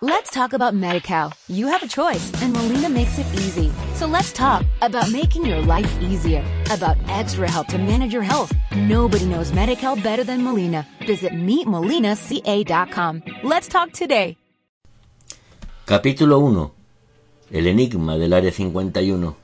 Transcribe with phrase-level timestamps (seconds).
[0.00, 1.34] Let's talk about MediCal.
[1.48, 3.72] You have a choice, and Molina makes it easy.
[3.96, 8.54] So let's talk about making your life easier, about extra help to manage your health.
[8.76, 10.86] Nobody knows MediCal better than Molina.
[11.04, 13.22] Visit meetmolinaca.com.
[13.42, 14.38] Let's talk today.
[15.84, 16.72] Capítulo 1.
[17.50, 19.36] El enigma del Área 51.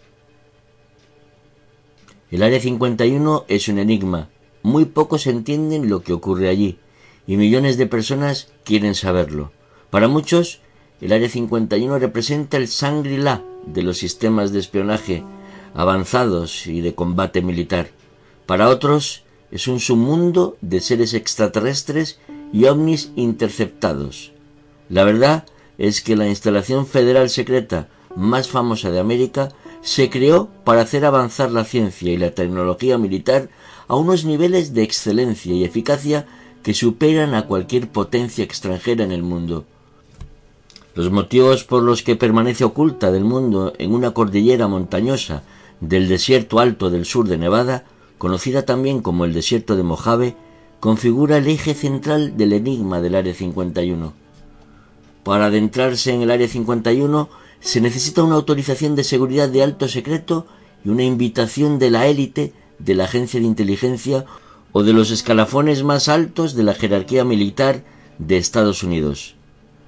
[2.30, 4.28] El Área 51 es un enigma.
[4.62, 6.78] Muy pocos entienden lo que ocurre allí,
[7.26, 9.50] y millones de personas quieren saberlo.
[9.94, 10.58] Para muchos,
[11.00, 15.22] el Área 51 representa el Shangri-La de los sistemas de espionaje
[15.72, 17.90] avanzados y de combate militar.
[18.44, 22.18] Para otros, es un submundo de seres extraterrestres
[22.52, 24.32] y ovnis interceptados.
[24.88, 25.44] La verdad
[25.78, 31.52] es que la instalación federal secreta más famosa de América se creó para hacer avanzar
[31.52, 33.48] la ciencia y la tecnología militar
[33.86, 36.26] a unos niveles de excelencia y eficacia
[36.64, 39.66] que superan a cualquier potencia extranjera en el mundo.
[40.94, 45.42] Los motivos por los que permanece oculta del mundo en una cordillera montañosa
[45.80, 47.84] del desierto alto del sur de Nevada,
[48.16, 50.36] conocida también como el desierto de Mojave,
[50.78, 54.12] configura el eje central del enigma del Área 51.
[55.24, 60.46] Para adentrarse en el Área 51 se necesita una autorización de seguridad de alto secreto
[60.84, 64.26] y una invitación de la élite de la agencia de inteligencia
[64.72, 67.82] o de los escalafones más altos de la jerarquía militar
[68.18, 69.33] de Estados Unidos.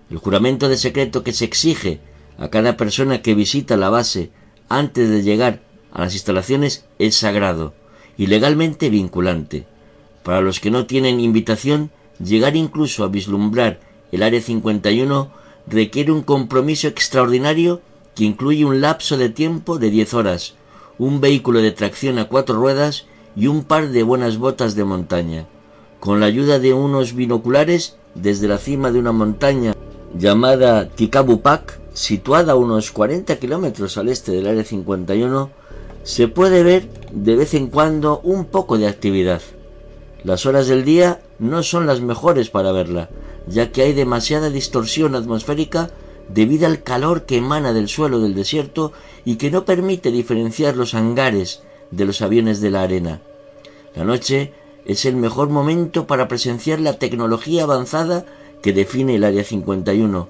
[0.09, 1.99] El juramento de secreto que se exige
[2.39, 4.31] a cada persona que visita la base
[4.69, 7.75] antes de llegar a las instalaciones es sagrado
[8.17, 9.67] y legalmente vinculante.
[10.23, 11.91] Para los que no tienen invitación,
[12.23, 13.81] llegar incluso a vislumbrar
[14.13, 15.31] el Área 51
[15.67, 17.81] requiere un compromiso extraordinario
[18.15, 20.55] que incluye un lapso de tiempo de 10 horas,
[20.99, 25.47] un vehículo de tracción a cuatro ruedas y un par de buenas botas de montaña.
[25.99, 29.75] Con la ayuda de unos binoculares, desde la cima de una montaña
[30.15, 35.51] llamada Tikabupak, situada a unos 40 kilómetros al este del Área 51,
[36.03, 39.43] se puede ver de vez en cuando un poco de actividad.
[40.25, 43.09] Las horas del día no son las mejores para verla,
[43.47, 45.91] ya que hay demasiada distorsión atmosférica
[46.29, 48.93] debido al calor que emana del suelo del desierto
[49.25, 53.21] y que no permite diferenciar los hangares de los aviones de la arena.
[53.95, 54.53] La noche
[54.85, 58.27] es el mejor momento para presenciar la tecnología avanzada
[58.67, 60.29] que define el Área 51.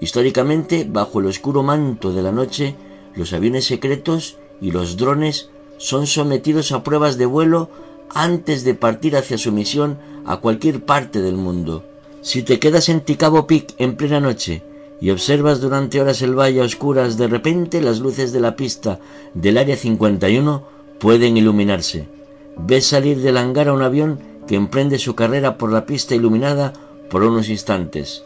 [0.00, 2.74] Históricamente, bajo el oscuro manto de la noche,
[3.14, 7.70] los aviones secretos y los drones son sometidos a pruebas de vuelo
[8.12, 11.84] antes de partir hacia su misión a cualquier parte del mundo.
[12.20, 14.64] Si te quedas en Ticabo Peak en plena noche
[15.00, 18.98] y observas durante horas el valle a oscuras, de repente las luces de la pista
[19.34, 20.64] del Área 51
[20.98, 22.08] pueden iluminarse.
[22.56, 24.18] Ves salir del hangar a un avión
[24.48, 26.72] que emprende su carrera por la pista iluminada
[27.10, 28.24] por unos instantes.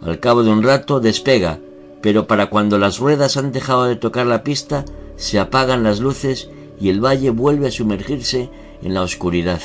[0.00, 1.60] Al cabo de un rato despega,
[2.00, 4.84] pero para cuando las ruedas han dejado de tocar la pista,
[5.16, 6.50] se apagan las luces
[6.80, 8.50] y el valle vuelve a sumergirse
[8.82, 9.60] en la oscuridad.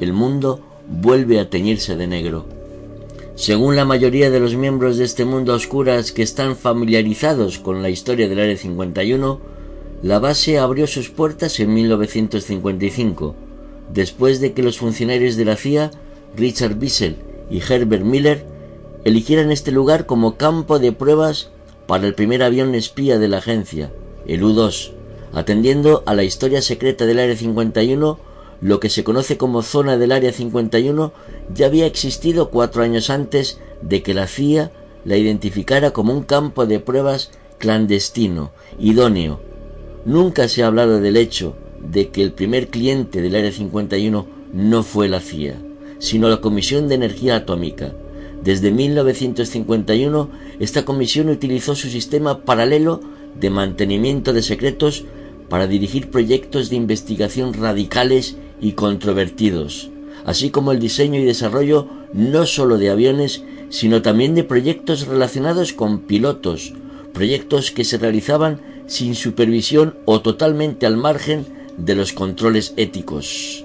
[0.00, 2.44] El mundo vuelve a teñirse de negro.
[3.34, 7.82] Según la mayoría de los miembros de este mundo a oscuras que están familiarizados con
[7.82, 9.40] la historia del Área 51,
[10.02, 13.34] la base abrió sus puertas en 1955,
[13.92, 15.90] después de que los funcionarios de la CIA,
[16.36, 18.46] Richard Bissell y Herbert Miller
[19.04, 21.50] eligieran este lugar como campo de pruebas
[21.86, 23.92] para el primer avión espía de la agencia,
[24.26, 24.92] el U-2,
[25.34, 28.18] atendiendo a la historia secreta del Área 51,
[28.62, 31.12] lo que se conoce como zona del Área 51
[31.52, 34.72] ya había existido cuatro años antes de que la CIA
[35.04, 39.40] la identificara como un campo de pruebas clandestino, idóneo.
[40.06, 44.82] Nunca se ha hablado del hecho de que el primer cliente del Área 51 no
[44.84, 45.71] fue la CIA
[46.02, 47.94] sino la Comisión de Energía Atómica.
[48.42, 53.00] Desde 1951, esta comisión utilizó su sistema paralelo
[53.38, 55.04] de mantenimiento de secretos
[55.48, 59.90] para dirigir proyectos de investigación radicales y controvertidos,
[60.24, 65.72] así como el diseño y desarrollo no solo de aviones, sino también de proyectos relacionados
[65.72, 66.72] con pilotos,
[67.12, 71.46] proyectos que se realizaban sin supervisión o totalmente al margen
[71.76, 73.64] de los controles éticos.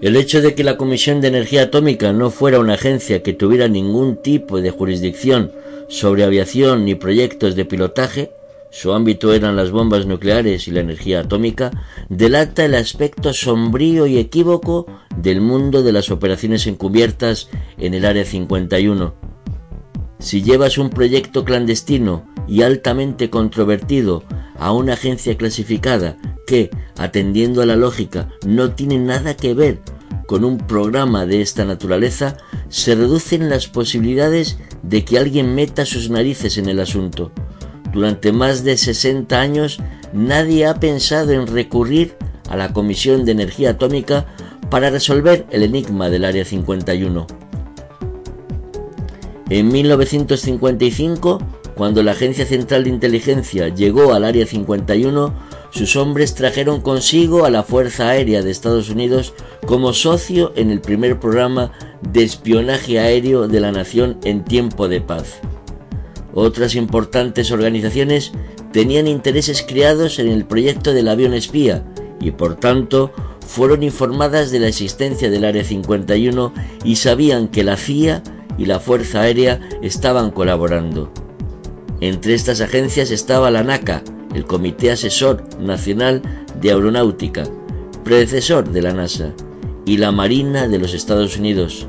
[0.00, 3.68] El hecho de que la Comisión de Energía Atómica no fuera una agencia que tuviera
[3.68, 5.52] ningún tipo de jurisdicción
[5.88, 8.30] sobre aviación ni proyectos de pilotaje,
[8.70, 11.70] su ámbito eran las bombas nucleares y la energía atómica,
[12.08, 14.86] delata el aspecto sombrío y equívoco
[15.16, 17.48] del mundo de las operaciones encubiertas
[17.78, 19.33] en el Área 51.
[20.24, 24.24] Si llevas un proyecto clandestino y altamente controvertido
[24.58, 26.16] a una agencia clasificada
[26.46, 29.82] que, atendiendo a la lógica, no tiene nada que ver
[30.26, 32.38] con un programa de esta naturaleza,
[32.70, 37.30] se reducen las posibilidades de que alguien meta sus narices en el asunto.
[37.92, 39.78] Durante más de 60 años
[40.14, 42.16] nadie ha pensado en recurrir
[42.48, 44.24] a la Comisión de Energía Atómica
[44.70, 47.43] para resolver el enigma del Área 51.
[49.50, 51.38] En 1955,
[51.74, 55.34] cuando la Agencia Central de Inteligencia llegó al Área 51,
[55.70, 59.34] sus hombres trajeron consigo a la Fuerza Aérea de Estados Unidos
[59.66, 61.72] como socio en el primer programa
[62.10, 65.40] de espionaje aéreo de la nación en tiempo de paz.
[66.32, 68.32] Otras importantes organizaciones
[68.72, 71.84] tenían intereses creados en el proyecto del avión espía
[72.20, 73.12] y por tanto
[73.46, 76.52] fueron informadas de la existencia del Área 51
[76.82, 78.22] y sabían que la CIA
[78.58, 81.10] y la Fuerza Aérea estaban colaborando.
[82.00, 84.02] Entre estas agencias estaba la NACA,
[84.34, 86.22] el Comité Asesor Nacional
[86.60, 87.44] de Aeronáutica,
[88.04, 89.32] predecesor de la NASA,
[89.86, 91.86] y la Marina de los Estados Unidos.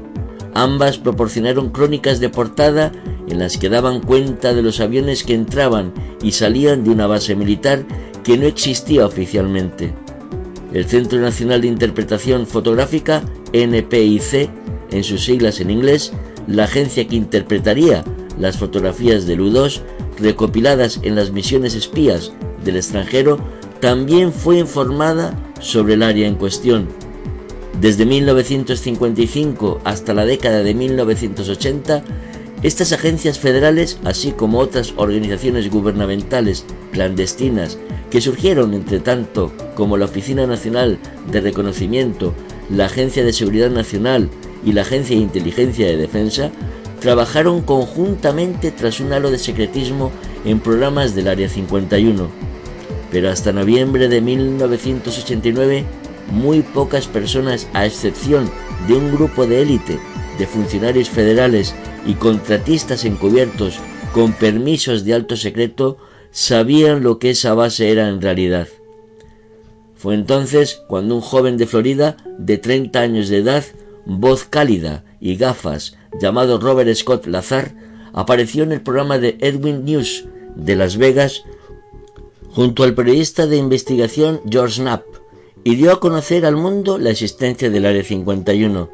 [0.54, 2.92] Ambas proporcionaron crónicas de portada
[3.28, 7.36] en las que daban cuenta de los aviones que entraban y salían de una base
[7.36, 7.86] militar
[8.24, 9.94] que no existía oficialmente.
[10.74, 13.24] El Centro Nacional de Interpretación Fotográfica,
[13.54, 14.50] NPIC,
[14.92, 16.14] en sus siglas en inglés,
[16.48, 18.04] la agencia que interpretaría
[18.40, 19.82] las fotografías del U-2
[20.20, 22.32] recopiladas en las misiones espías
[22.64, 23.40] del extranjero,
[23.80, 26.88] también fue informada sobre el área en cuestión.
[27.80, 32.04] Desde 1955 hasta la década de 1980,
[32.64, 37.78] estas agencias federales, así como otras organizaciones gubernamentales clandestinas
[38.10, 40.98] que surgieron entre tanto como la Oficina Nacional
[41.32, 42.34] de Reconocimiento,
[42.70, 44.30] la Agencia de Seguridad Nacional
[44.66, 46.52] y la Agencia de Inteligencia de Defensa,
[47.00, 50.12] trabajaron conjuntamente tras un halo de secretismo
[50.44, 52.28] en programas del Área 51.
[53.12, 55.86] Pero hasta noviembre de 1989,
[56.32, 58.50] muy pocas personas, a excepción
[58.88, 60.00] de un grupo de élite
[60.40, 61.76] de funcionarios federales
[62.06, 63.80] y contratistas encubiertos
[64.12, 65.98] con permisos de alto secreto,
[66.32, 68.68] sabían lo que esa base era en realidad.
[69.96, 73.64] Fue entonces cuando un joven de Florida, de 30 años de edad,
[74.06, 77.74] voz cálida y gafas, llamado Robert Scott Lazar,
[78.14, 80.26] apareció en el programa de Edwin News
[80.56, 81.44] de Las Vegas
[82.50, 85.04] junto al periodista de investigación George Knapp
[85.64, 88.90] y dio a conocer al mundo la existencia del Área 51.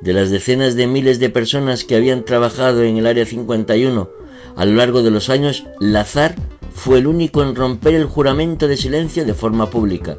[0.00, 4.08] De las decenas de miles de personas que habían trabajado en el Área 51
[4.56, 6.36] a lo largo de los años, Lazar
[6.74, 10.16] fue el único en romper el juramento de silencio de forma pública.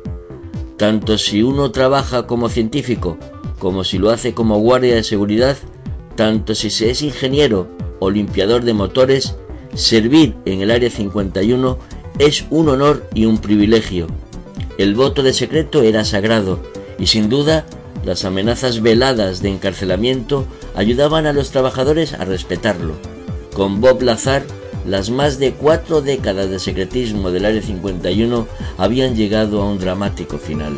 [0.78, 3.18] Tanto si uno trabaja como científico
[3.60, 5.58] como si lo hace como guardia de seguridad,
[6.16, 7.68] tanto si se es ingeniero
[8.00, 9.36] o limpiador de motores,
[9.74, 11.78] servir en el Área 51
[12.20, 14.08] es un honor y un privilegio.
[14.78, 16.60] El voto de secreto era sagrado
[17.00, 17.66] y sin duda
[18.06, 20.46] las amenazas veladas de encarcelamiento
[20.76, 22.94] ayudaban a los trabajadores a respetarlo.
[23.54, 24.44] Con Bob Lazar,
[24.86, 30.38] las más de cuatro décadas de secretismo del Área 51 habían llegado a un dramático
[30.38, 30.78] final.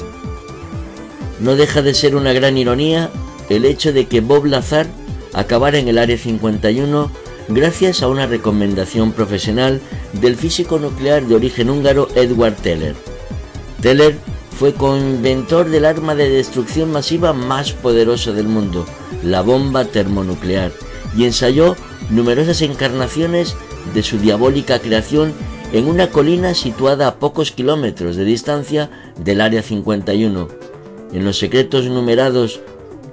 [1.39, 3.09] No deja de ser una gran ironía
[3.50, 4.88] el hecho de que Bob Lazar
[5.33, 7.12] acabara en el Área 51
[7.47, 9.81] gracias a una recomendación profesional
[10.13, 12.95] del físico nuclear de origen húngaro Edward Teller.
[13.81, 14.18] Teller
[14.57, 18.86] fue coinventor del arma de destrucción masiva más poderoso del mundo,
[19.24, 20.71] la bomba termonuclear,
[21.18, 21.75] y ensayó
[22.09, 23.56] numerosas encarnaciones
[23.94, 25.34] de su diabólica creación
[25.72, 30.59] en una colina situada a pocos kilómetros de distancia del Área 51
[31.12, 32.62] en los secretos numerados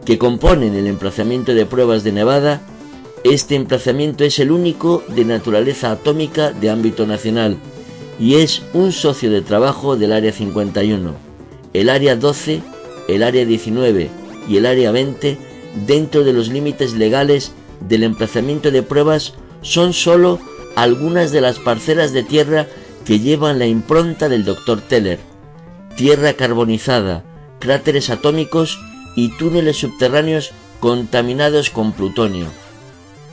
[0.05, 2.63] que componen el emplazamiento de pruebas de Nevada,
[3.25, 7.57] este emplazamiento es el único de naturaleza atómica de ámbito nacional
[8.19, 11.15] y es un socio de trabajo del Área 51.
[11.73, 12.63] El Área 12,
[13.09, 14.11] el Área 19
[14.49, 15.39] y el Área 20,
[15.87, 20.39] dentro de los límites legales del emplazamiento de pruebas, son sólo
[20.77, 22.67] algunas de las parcelas de tierra
[23.05, 24.81] que llevan la impronta del Dr.
[24.83, 25.19] Teller.
[25.97, 27.25] Tierra carbonizada,
[27.59, 28.79] cráteres atómicos
[29.15, 32.47] y túneles subterráneos contaminados con plutonio.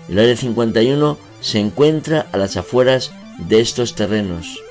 [0.09, 4.61] El Área 51 se encuentra a las afueras de estos terrenos.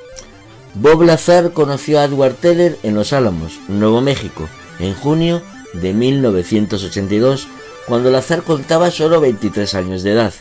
[0.74, 5.42] Bob Lazar conoció a Edward Teller en Los Álamos, Nuevo México, en junio
[5.74, 7.46] de 1982,
[7.86, 10.32] cuando Lazar contaba solo 23 años de edad.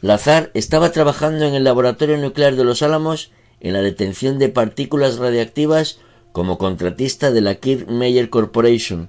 [0.00, 5.18] Lazar estaba trabajando en el laboratorio nuclear de Los Álamos en la detención de partículas
[5.18, 5.98] radiactivas
[6.38, 9.08] como contratista de la Kirk Meyer Corporation,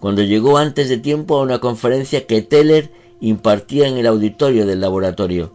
[0.00, 2.90] cuando llegó antes de tiempo a una conferencia que Teller
[3.20, 5.54] impartía en el auditorio del laboratorio.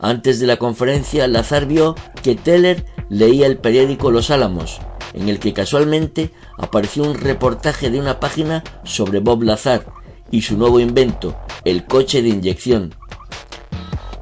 [0.00, 4.80] Antes de la conferencia, Lazar vio que Teller leía el periódico Los Álamos,
[5.12, 9.84] en el que casualmente apareció un reportaje de una página sobre Bob Lazar
[10.30, 12.94] y su nuevo invento, el coche de inyección.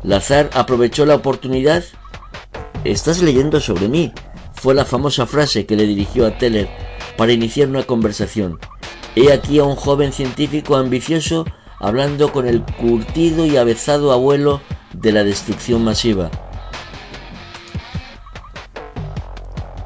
[0.03, 1.85] Lazar aprovechó la oportunidad.
[2.83, 4.13] Estás leyendo sobre mí,
[4.63, 6.69] fue la famosa frase que le dirigió a Teller
[7.17, 8.61] para iniciar una conversación.
[9.17, 11.45] He aquí a un joven científico ambicioso
[11.81, 14.61] hablando con el curtido y avezado abuelo
[14.93, 16.31] de la destrucción masiva.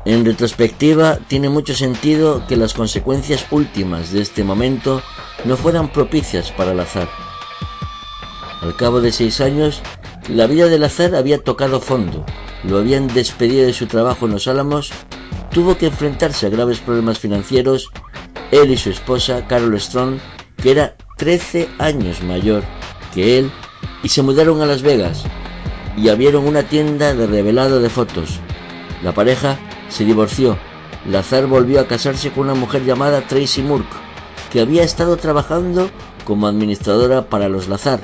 [0.05, 5.01] En retrospectiva, tiene mucho sentido que las consecuencias últimas de este momento
[5.47, 7.09] no fueran propicias para el azar.
[8.61, 9.81] Al cabo de seis años,
[10.29, 12.27] la vida del azar había tocado fondo,
[12.69, 14.91] lo habían despedido de su trabajo en los Álamos,
[15.51, 17.91] tuvo que enfrentarse a graves problemas financieros,
[18.51, 20.19] él y su esposa, Carol Strong,
[20.63, 22.63] que era 13 años mayor
[23.15, 23.51] que él,
[24.03, 25.25] y se mudaron a Las Vegas
[25.97, 28.41] y abrieron una tienda de revelado de fotos.
[29.03, 29.59] La pareja
[29.89, 30.59] se divorció.
[31.09, 33.87] Lazar volvió a casarse con una mujer llamada Tracy Murk,
[34.51, 35.89] que había estado trabajando
[36.25, 38.01] como administradora para los Lazar.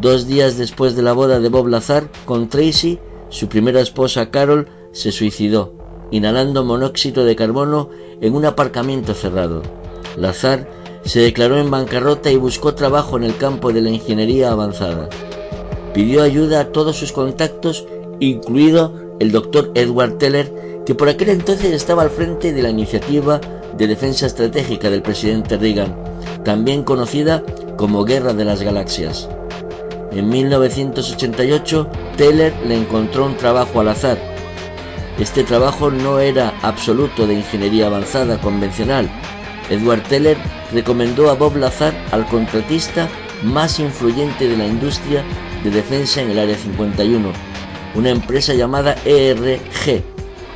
[0.00, 2.98] Dos días después de la boda de Bob Lazar con Tracy,
[3.34, 5.74] su primera esposa Carol se suicidó,
[6.12, 9.62] inhalando monóxido de carbono en un aparcamiento cerrado.
[10.16, 10.68] Lazar
[11.04, 15.08] se declaró en bancarrota y buscó trabajo en el campo de la ingeniería avanzada.
[15.92, 17.84] Pidió ayuda a todos sus contactos,
[18.20, 23.40] incluido el doctor Edward Teller, que por aquel entonces estaba al frente de la iniciativa
[23.76, 25.96] de defensa estratégica del presidente Reagan,
[26.44, 27.42] también conocida
[27.76, 29.28] como Guerra de las Galaxias.
[30.14, 34.16] En 1988, Teller le encontró un trabajo al azar.
[35.18, 39.10] Este trabajo no era absoluto de ingeniería avanzada convencional.
[39.70, 40.36] Edward Teller
[40.72, 43.08] recomendó a Bob Lazar al contratista
[43.42, 45.24] más influyente de la industria
[45.64, 47.32] de defensa en el Área 51,
[47.96, 50.02] una empresa llamada ERG,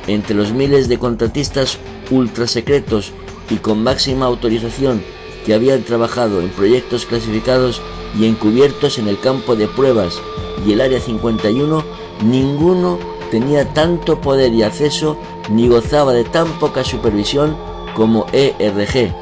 [0.07, 1.77] entre los miles de contratistas
[2.11, 3.11] ultrasecretos
[3.49, 5.03] y con máxima autorización
[5.45, 7.81] que habían trabajado en proyectos clasificados
[8.17, 10.19] y encubiertos en el campo de pruebas
[10.65, 11.83] y el Área 51,
[12.23, 12.97] ninguno
[13.31, 15.17] tenía tanto poder y acceso
[15.49, 17.55] ni gozaba de tan poca supervisión
[17.95, 19.13] como ERG.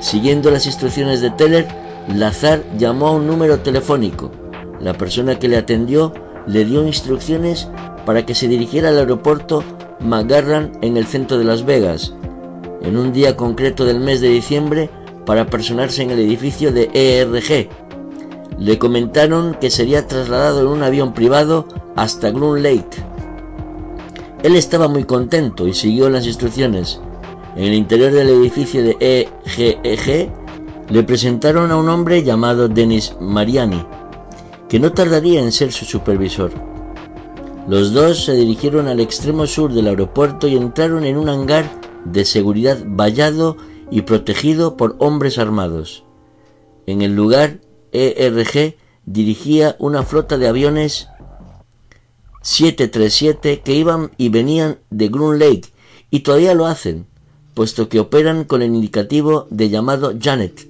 [0.00, 1.66] Siguiendo las instrucciones de Teller,
[2.08, 4.30] Lazar llamó a un número telefónico.
[4.80, 6.12] La persona que le atendió
[6.46, 7.68] le dio instrucciones
[8.04, 9.64] para que se dirigiera al aeropuerto
[10.00, 12.14] McGarran en el centro de Las Vegas,
[12.82, 14.90] en un día concreto del mes de diciembre
[15.24, 17.68] para personarse en el edificio de ERG.
[18.58, 23.04] Le comentaron que sería trasladado en un avión privado hasta Groom Lake.
[24.42, 27.00] Él estaba muy contento y siguió las instrucciones.
[27.54, 30.30] En el interior del edificio de EGEG
[30.88, 33.84] le presentaron a un hombre llamado Denis Mariani,
[34.68, 36.52] que no tardaría en ser su supervisor.
[37.68, 41.68] Los dos se dirigieron al extremo sur del aeropuerto y entraron en un hangar
[42.04, 43.56] de seguridad vallado
[43.90, 46.04] y protegido por hombres armados.
[46.86, 47.60] En el lugar,
[47.92, 51.08] ERG dirigía una flota de aviones
[52.42, 55.68] 737 que iban y venían de Groom Lake
[56.10, 57.06] y todavía lo hacen,
[57.54, 60.68] puesto que operan con el indicativo de llamado Janet.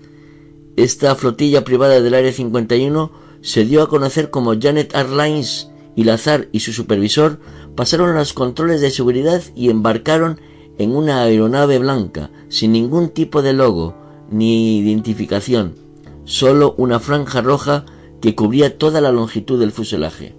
[0.77, 3.11] Esta flotilla privada del Área 51
[3.43, 7.41] se dio a conocer como Janet Airlines y Lazar y su supervisor
[7.75, 10.41] pasaron los controles de seguridad y embarcaron
[10.79, 13.95] en una aeronave blanca, sin ningún tipo de logo
[14.31, 15.75] ni identificación,
[16.27, 17.87] solo una franja roja
[18.21, 20.35] que cubría toda la longitud del fuselaje.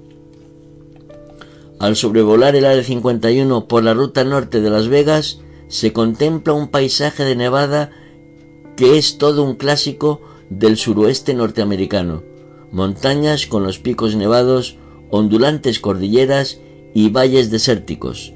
[1.79, 6.69] Al sobrevolar el Área 51 por la ruta norte de Las Vegas, se contempla un
[6.69, 7.91] paisaje de nevada
[8.75, 12.23] que es todo un clásico del suroeste norteamericano.
[12.71, 14.77] Montañas con los picos nevados,
[15.09, 16.59] ondulantes cordilleras
[16.93, 18.33] y valles desérticos.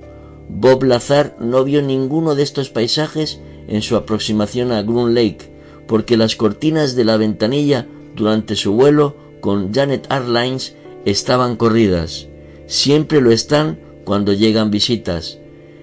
[0.50, 5.51] Bob Lazar no vio ninguno de estos paisajes en su aproximación a Groom Lake,
[5.88, 12.28] porque las cortinas de la ventanilla durante su vuelo con Janet Airlines estaban corridas.
[12.68, 15.40] Siempre lo están cuando llegan visitas.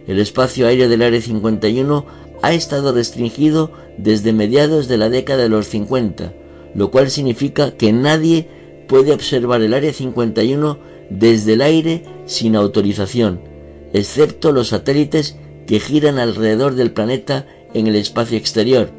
[0.07, 2.07] El espacio aéreo del Área 51
[2.43, 6.33] ha estado restringido desde mediados de la década de los 50,
[6.75, 8.49] lo cual significa que nadie
[8.87, 10.79] puede observar el Área 51
[11.11, 13.41] desde el aire sin autorización,
[13.93, 15.37] excepto los satélites
[15.67, 18.91] que giran alrededor del planeta en el espacio exterior.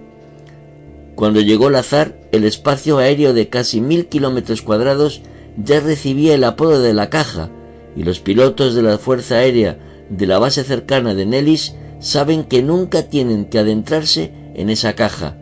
[1.19, 5.21] Cuando llegó Lazar, el espacio aéreo de casi mil kilómetros cuadrados
[5.61, 7.49] ya recibía el apodo de la caja,
[7.93, 9.77] y los pilotos de la Fuerza Aérea
[10.09, 15.35] de la base cercana de Nellis saben que nunca tienen que adentrarse en esa caja.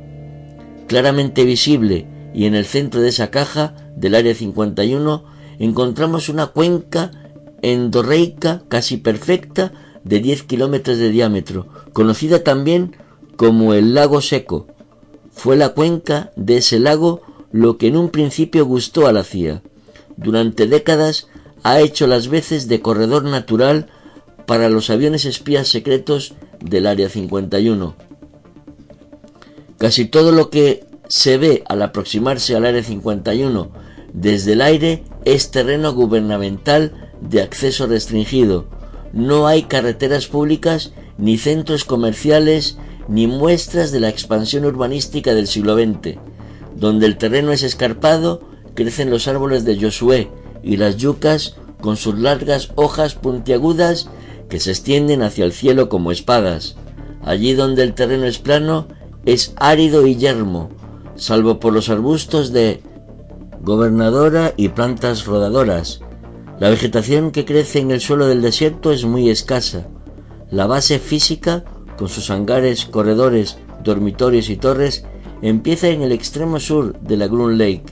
[0.88, 5.26] Claramente visible y en el centro de esa caja del Área 51
[5.60, 7.12] encontramos una cuenca
[7.62, 12.96] endorreica casi perfecta de 10 kilómetros de diámetro, conocida también
[13.36, 14.66] como el lago seco.
[15.38, 19.62] Fue la cuenca de ese lago lo que en un principio gustó a la CIA.
[20.18, 21.28] durante décadas
[21.62, 23.88] ha hecho las veces de corredor natural
[24.48, 27.96] para los aviones espías secretos del Área 51.
[29.78, 33.70] Casi todo lo que se ve al aproximarse al Área 51
[34.14, 38.66] desde el aire es terreno gubernamental de acceso restringido.
[39.14, 45.76] No hay carreteras públicas, ni centros comerciales, ni muestras de la expansión urbanística del siglo
[45.76, 46.18] XX.
[46.76, 48.42] Donde el terreno es escarpado,
[48.74, 50.30] crecen los árboles de Josué
[50.64, 54.10] y las yucas con sus largas hojas puntiagudas
[54.50, 56.76] que se extienden hacia el cielo como espadas.
[57.24, 58.88] Allí donde el terreno es plano,
[59.26, 60.70] es árido y yermo,
[61.16, 62.82] salvo por los arbustos de
[63.62, 66.02] gobernadora y plantas rodadoras.
[66.60, 69.88] La vegetación que crece en el suelo del desierto es muy escasa.
[70.50, 71.66] La base física,
[71.98, 75.06] con sus hangares, corredores, dormitorios y torres,
[75.42, 77.84] empieza en el extremo sur de la Grun Lake.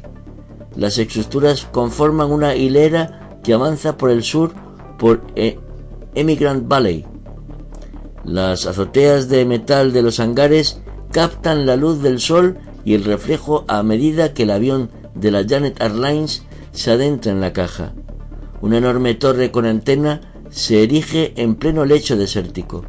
[0.75, 4.53] Las estructuras conforman una hilera que avanza por el sur
[4.97, 5.59] por eh,
[6.15, 7.05] Emigrant Valley.
[8.23, 10.81] Las azoteas de metal de los hangares
[11.11, 15.45] captan la luz del sol y el reflejo a medida que el avión de la
[15.47, 17.93] Janet Airlines se adentra en la caja.
[18.61, 22.83] Una enorme torre con antena se erige en pleno lecho desértico.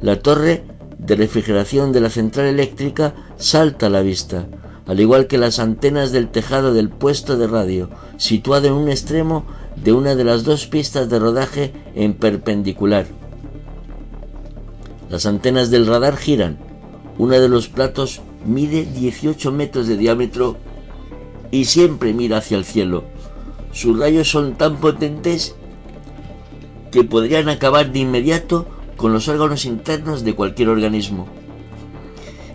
[0.00, 0.62] La torre
[0.98, 4.46] de refrigeración de la central eléctrica salta a la vista,
[4.86, 9.44] al igual que las antenas del tejado del puesto de radio, situado en un extremo
[9.76, 13.06] de una de las dos pistas de rodaje en perpendicular.
[15.10, 16.58] Las antenas del radar giran.
[17.18, 20.56] Uno de los platos mide 18 metros de diámetro
[21.50, 23.04] y siempre mira hacia el cielo.
[23.72, 25.56] Sus rayos son tan potentes
[26.92, 28.66] que podrían acabar de inmediato
[28.98, 31.28] con los órganos internos de cualquier organismo.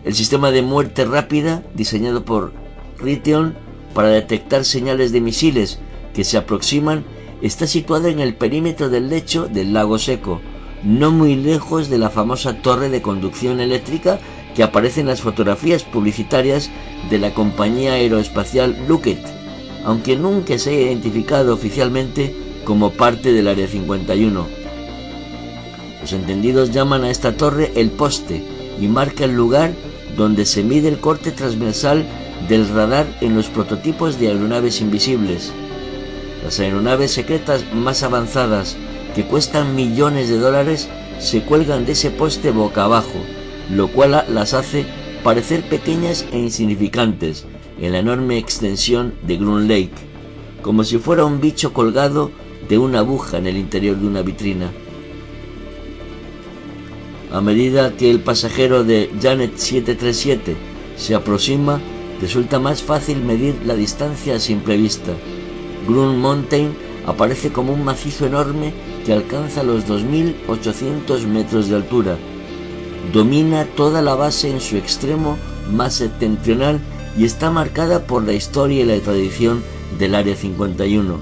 [0.03, 2.51] El sistema de muerte rápida, diseñado por
[2.99, 3.55] Raytheon
[3.95, 5.79] para detectar señales de misiles
[6.13, 7.05] que se aproximan
[7.41, 10.41] está situado en el perímetro del lecho del lago seco,
[10.83, 14.19] no muy lejos de la famosa torre de conducción eléctrica
[14.53, 16.69] que aparece en las fotografías publicitarias
[17.09, 19.19] de la compañía aeroespacial Lockheed,
[19.85, 24.62] aunque nunca se haya identificado oficialmente como parte del Área 51.
[26.03, 28.43] Los entendidos llaman a esta torre el poste
[28.77, 29.71] y marca el lugar
[30.17, 32.05] donde se mide el corte transversal
[32.49, 35.53] del radar en los prototipos de aeronaves invisibles.
[36.43, 38.75] Las aeronaves secretas más avanzadas,
[39.15, 40.89] que cuestan millones de dólares,
[41.19, 43.23] se cuelgan de ese poste boca abajo,
[43.71, 44.85] lo cual las hace
[45.23, 47.45] parecer pequeñas e insignificantes
[47.79, 49.93] en la enorme extensión de Grun Lake,
[50.63, 52.29] como si fuera un bicho colgado
[52.67, 54.69] de una aguja en el interior de una vitrina.
[57.33, 60.55] A medida que el pasajero de Janet 737
[60.95, 61.81] se aproxima,
[62.21, 65.13] resulta más fácil medir la distancia a simple vista.
[65.87, 66.75] Grun Mountain
[67.07, 68.71] aparece como un macizo enorme
[69.03, 72.17] que alcanza los 2.800 metros de altura.
[73.11, 75.39] Domina toda la base en su extremo
[75.71, 76.79] más septentrional
[77.17, 79.63] y está marcada por la historia y la tradición
[79.97, 81.19] del Área 51.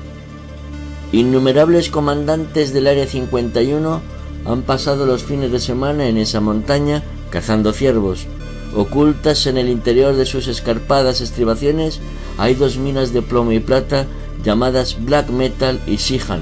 [1.14, 4.11] Innumerables comandantes del Área 51
[4.46, 8.28] han pasado los fines de semana en esa montaña cazando ciervos.
[8.76, 12.00] Ocultas en el interior de sus escarpadas estribaciones
[12.38, 14.08] hay dos minas de plomo y plata
[14.44, 16.42] llamadas black metal y sihan.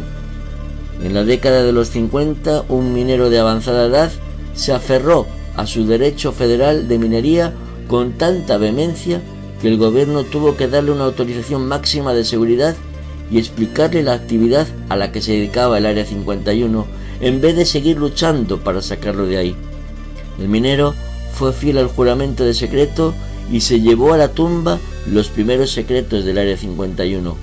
[1.04, 4.12] En la década de los 50, un minero de avanzada edad
[4.54, 7.54] se aferró a su derecho federal de minería
[7.88, 9.22] con tanta vehemencia
[9.62, 12.76] que el gobierno tuvo que darle una autorización máxima de seguridad
[13.32, 17.65] y explicarle la actividad a la que se dedicaba el Área 51 en vez de
[17.65, 19.55] seguir luchando para sacarlo de ahí.
[20.39, 20.93] El minero
[21.34, 23.13] fue fiel al juramento de secreto
[23.51, 27.36] y se llevó a la tumba los primeros secretos del Área 51.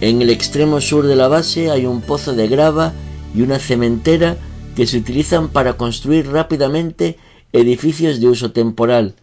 [0.00, 2.92] En el extremo sur de la base hay un pozo de grava
[3.34, 4.36] y una cementera
[4.76, 7.18] que se utilizan para construir rápidamente
[7.52, 9.14] edificios de uso temporal.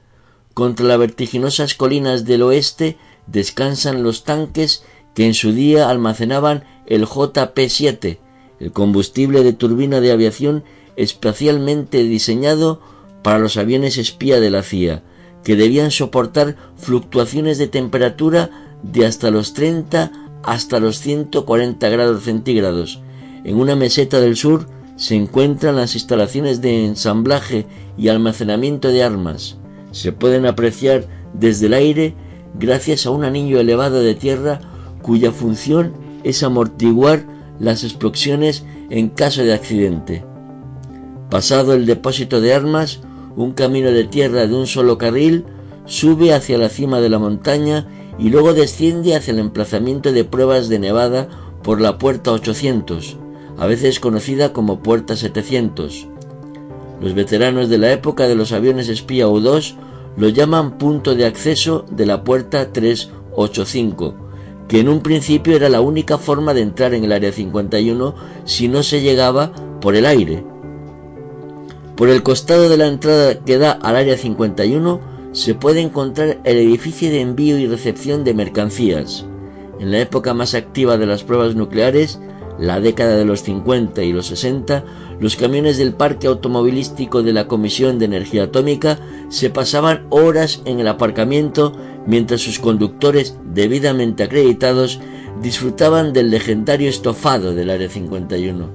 [0.54, 7.06] Contra las vertiginosas colinas del oeste descansan los tanques que en su día almacenaban el
[7.06, 8.18] JP-7,
[8.60, 10.66] el combustible de turbina de aviación
[10.98, 12.82] especialmente diseñado
[13.24, 15.02] para los aviones espía de la CIA,
[15.42, 18.50] que debían soportar fluctuaciones de temperatura
[18.84, 20.12] de hasta los 30
[20.44, 23.00] hasta los 140 grados centígrados.
[23.46, 29.56] En una meseta del sur se encuentran las instalaciones de ensamblaje y almacenamiento de armas.
[29.92, 32.16] Se pueden apreciar desde el aire
[32.60, 34.60] gracias a un anillo elevado de tierra
[35.02, 37.26] cuya función es amortiguar
[37.60, 40.24] las explosiones en caso de accidente.
[41.30, 43.00] Pasado el depósito de armas,
[43.36, 45.46] un camino de tierra de un solo carril
[45.86, 47.88] sube hacia la cima de la montaña
[48.20, 51.30] y luego desciende hacia el emplazamiento de pruebas de Nevada
[51.64, 53.18] por la puerta 800,
[53.58, 56.08] a veces conocida como puerta 700.
[57.00, 59.76] Los veteranos de la época de los aviones espía U-2
[60.18, 64.31] lo llaman punto de acceso de la puerta 385,
[64.72, 68.70] que en un principio era la única forma de entrar en el área 51 si
[68.70, 70.46] no se llegaba por el aire.
[71.98, 75.02] Por el costado de la entrada que da al área 51
[75.34, 79.26] se puede encontrar el edificio de envío y recepción de mercancías.
[79.82, 82.22] En la época más activa de las pruebas nucleares,
[82.62, 84.86] la década de los 50 y los 60,
[85.20, 90.80] los camiones del parque automovilístico de la Comisión de Energía Atómica se pasaban horas en
[90.80, 91.74] el aparcamiento
[92.06, 95.00] mientras sus conductores debidamente acreditados
[95.42, 98.70] disfrutaban del legendario estofado del Área 51.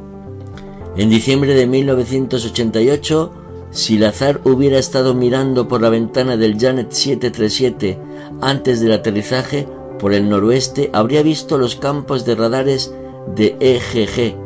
[0.97, 3.33] En diciembre de 1988,
[3.71, 7.99] si Lazar hubiera estado mirando por la ventana del Janet 737
[8.41, 9.69] antes del aterrizaje
[10.01, 12.93] por el noroeste, habría visto los campos de radares
[13.35, 14.37] de EGG,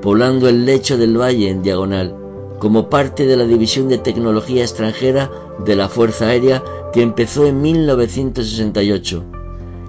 [0.00, 2.16] poblando el lecho del valle en diagonal,
[2.58, 5.30] como parte de la División de Tecnología Extranjera
[5.64, 9.24] de la Fuerza Aérea que empezó en 1968.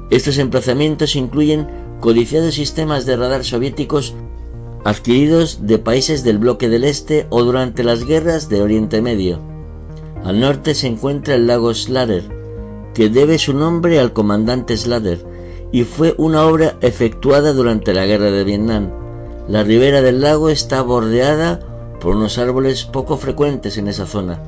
[0.10, 1.68] Estos emplazamientos incluyen
[2.00, 4.16] codiciados sistemas de radar soviéticos
[4.84, 9.40] adquiridos de países del bloque del Este o durante las guerras de Oriente Medio.
[10.24, 12.24] Al norte se encuentra el lago Slader,
[12.94, 15.33] que debe su nombre al comandante Slader,
[15.74, 18.92] y fue una obra efectuada durante la guerra de Vietnam.
[19.48, 21.62] La ribera del lago está bordeada
[22.00, 24.40] por unos árboles poco frecuentes en esa zona,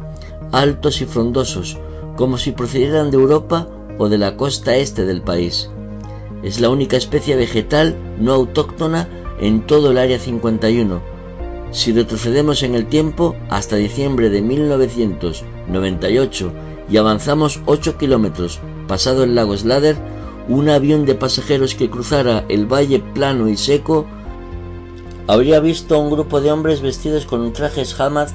[0.52, 1.80] altos y frondosos,
[2.16, 5.72] como si procedieran de Europa o de la costa este del país.
[6.44, 9.10] Es la única especie vegetal no autóctona
[9.40, 11.02] en todo el área 51.
[11.72, 16.52] Si retrocedemos en el tiempo hasta diciembre de 1998
[16.88, 19.96] y avanzamos 8 kilómetros pasado el lago Slader,
[20.48, 24.06] un avión de pasajeros que cruzara el valle plano y seco
[25.28, 28.30] habría visto a un grupo de hombres vestidos con trajes Hamad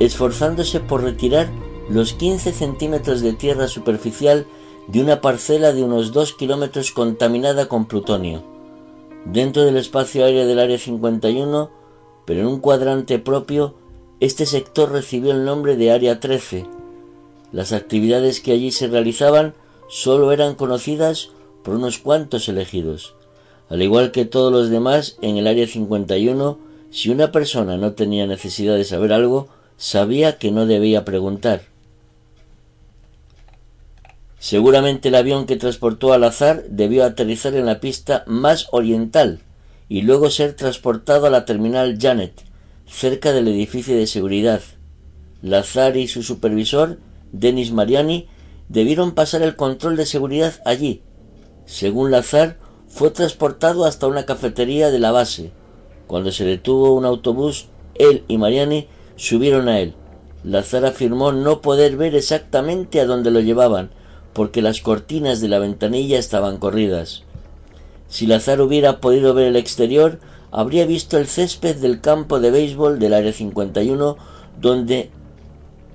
[0.00, 1.48] esforzándose por retirar
[1.88, 4.46] los 15 centímetros de tierra superficial
[4.88, 8.42] de una parcela de unos 2 kilómetros contaminada con plutonio.
[9.24, 11.70] Dentro del espacio aéreo del Área 51,
[12.24, 13.74] pero en un cuadrante propio,
[14.20, 16.66] este sector recibió el nombre de Área 13.
[17.52, 19.54] Las actividades que allí se realizaban
[19.88, 21.30] solo eran conocidas
[21.62, 23.14] por unos cuantos elegidos.
[23.68, 26.58] Al igual que todos los demás, en el área 51,
[26.90, 31.62] si una persona no tenía necesidad de saber algo, sabía que no debía preguntar.
[34.38, 39.40] Seguramente el avión que transportó al azar debió aterrizar en la pista más oriental
[39.88, 42.44] y luego ser transportado a la terminal Janet,
[42.86, 44.60] cerca del edificio de seguridad.
[45.42, 46.98] Lazar y su supervisor,
[47.32, 48.28] Denis Mariani,
[48.68, 51.02] debieron pasar el control de seguridad allí.
[51.64, 52.56] Según Lazar,
[52.88, 55.52] fue transportado hasta una cafetería de la base.
[56.06, 59.94] Cuando se detuvo un autobús, él y Mariani subieron a él.
[60.44, 63.90] Lazar afirmó no poder ver exactamente a dónde lo llevaban,
[64.32, 67.24] porque las cortinas de la ventanilla estaban corridas.
[68.08, 72.98] Si Lazar hubiera podido ver el exterior, habría visto el césped del campo de béisbol
[72.98, 74.16] del Área 51,
[74.60, 75.10] donde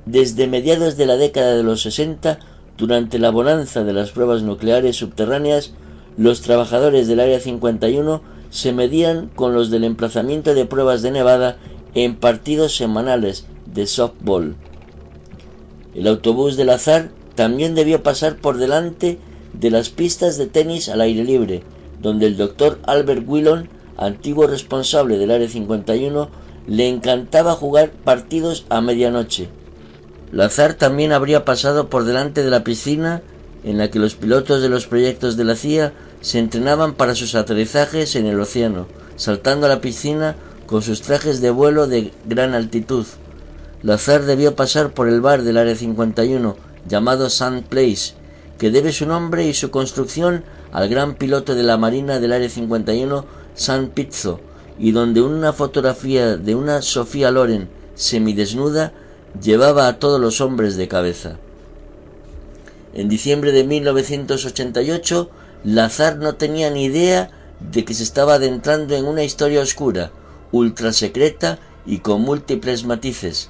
[0.05, 2.39] desde mediados de la década de los 60
[2.77, 5.73] durante la bonanza de las pruebas nucleares subterráneas,
[6.17, 11.57] los trabajadores del Área 51 se medían con los del emplazamiento de pruebas de Nevada
[11.95, 14.55] en partidos semanales de softball.
[15.95, 19.19] El autobús del azar también debió pasar por delante
[19.53, 21.63] de las pistas de tenis al aire libre,
[22.01, 26.29] donde el doctor Albert Willon, antiguo responsable del Área 51,
[26.67, 29.49] le encantaba jugar partidos a medianoche.
[30.33, 33.21] Lazar también habría pasado por delante de la piscina
[33.63, 37.35] en la que los pilotos de los proyectos de la CIA se entrenaban para sus
[37.35, 42.55] aterrizajes en el océano, saltando a la piscina con sus trajes de vuelo de gran
[42.55, 43.05] altitud.
[43.83, 48.15] Lazar debió pasar por el bar del Área 51, llamado Sand Place,
[48.57, 52.49] que debe su nombre y su construcción al gran piloto de la Marina del Área
[52.49, 54.39] 51, San Pizzo,
[54.79, 58.93] y donde una fotografía de una Sofía Loren semidesnuda
[59.41, 61.37] llevaba a todos los hombres de cabeza.
[62.93, 65.29] En diciembre de 1988,
[65.63, 70.11] Lazar no tenía ni idea de que se estaba adentrando en una historia oscura,
[70.51, 73.49] ultra secreta y con múltiples matices.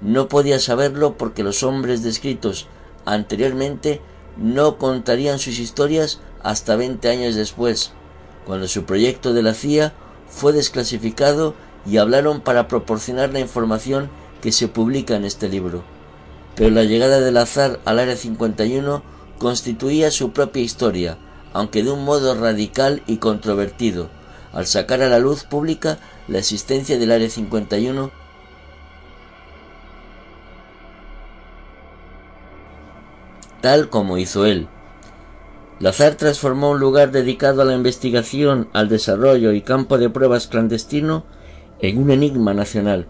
[0.00, 2.66] No podía saberlo porque los hombres descritos
[3.04, 4.00] anteriormente
[4.36, 7.92] no contarían sus historias hasta veinte años después,
[8.44, 9.94] cuando su proyecto de la CIA
[10.28, 11.54] fue desclasificado
[11.86, 14.10] y hablaron para proporcionar la información
[14.46, 15.82] que se publica en este libro.
[16.54, 19.02] Pero la llegada del azar al Área 51
[19.40, 21.18] constituía su propia historia,
[21.52, 24.08] aunque de un modo radical y controvertido,
[24.52, 28.12] al sacar a la luz pública la existencia del Área 51
[33.60, 34.68] tal como hizo él.
[35.80, 41.24] Lazar transformó un lugar dedicado a la investigación, al desarrollo y campo de pruebas clandestino
[41.80, 43.08] en un enigma nacional.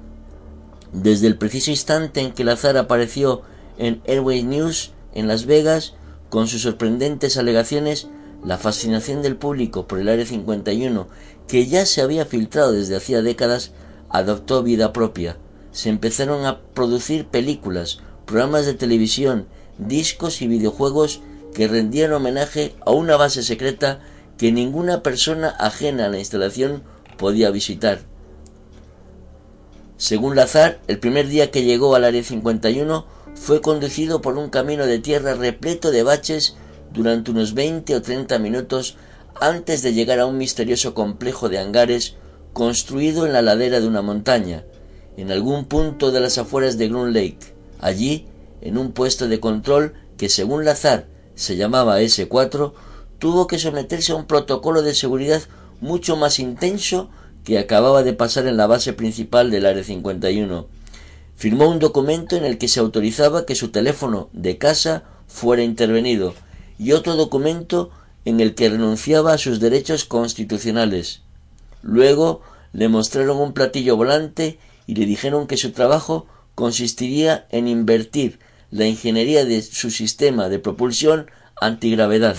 [0.96, 3.42] Desde el preciso instante en que Lazar apareció
[3.76, 5.92] en Airway News en Las Vegas,
[6.30, 8.08] con sus sorprendentes alegaciones,
[8.42, 11.06] la fascinación del público por el Área 51,
[11.46, 13.72] que ya se había filtrado desde hacía décadas,
[14.08, 15.36] adoptó vida propia.
[15.70, 21.20] Se empezaron a producir películas, programas de televisión, discos y videojuegos
[21.52, 24.00] que rendían homenaje a una base secreta
[24.38, 26.84] que ninguna persona ajena a la instalación
[27.18, 28.15] podía visitar.
[29.98, 34.86] Según Lazar, el primer día que llegó al Área 51 fue conducido por un camino
[34.86, 36.56] de tierra repleto de baches
[36.92, 38.96] durante unos 20 o 30 minutos
[39.40, 42.16] antes de llegar a un misterioso complejo de hangares
[42.52, 44.64] construido en la ladera de una montaña,
[45.16, 47.54] en algún punto de las afueras de Groom Lake.
[47.80, 48.26] Allí,
[48.60, 52.72] en un puesto de control que según Lazar se llamaba S4,
[53.18, 55.42] tuvo que someterse a un protocolo de seguridad
[55.80, 57.10] mucho más intenso
[57.46, 60.66] que acababa de pasar en la base principal del Área 51
[61.36, 66.34] firmó un documento en el que se autorizaba que su teléfono de casa fuera intervenido
[66.76, 67.90] y otro documento
[68.24, 71.22] en el que renunciaba a sus derechos constitucionales.
[71.82, 78.40] Luego le mostraron un platillo volante y le dijeron que su trabajo consistiría en invertir
[78.72, 81.30] la ingeniería de su sistema de propulsión
[81.60, 82.36] antigravedad.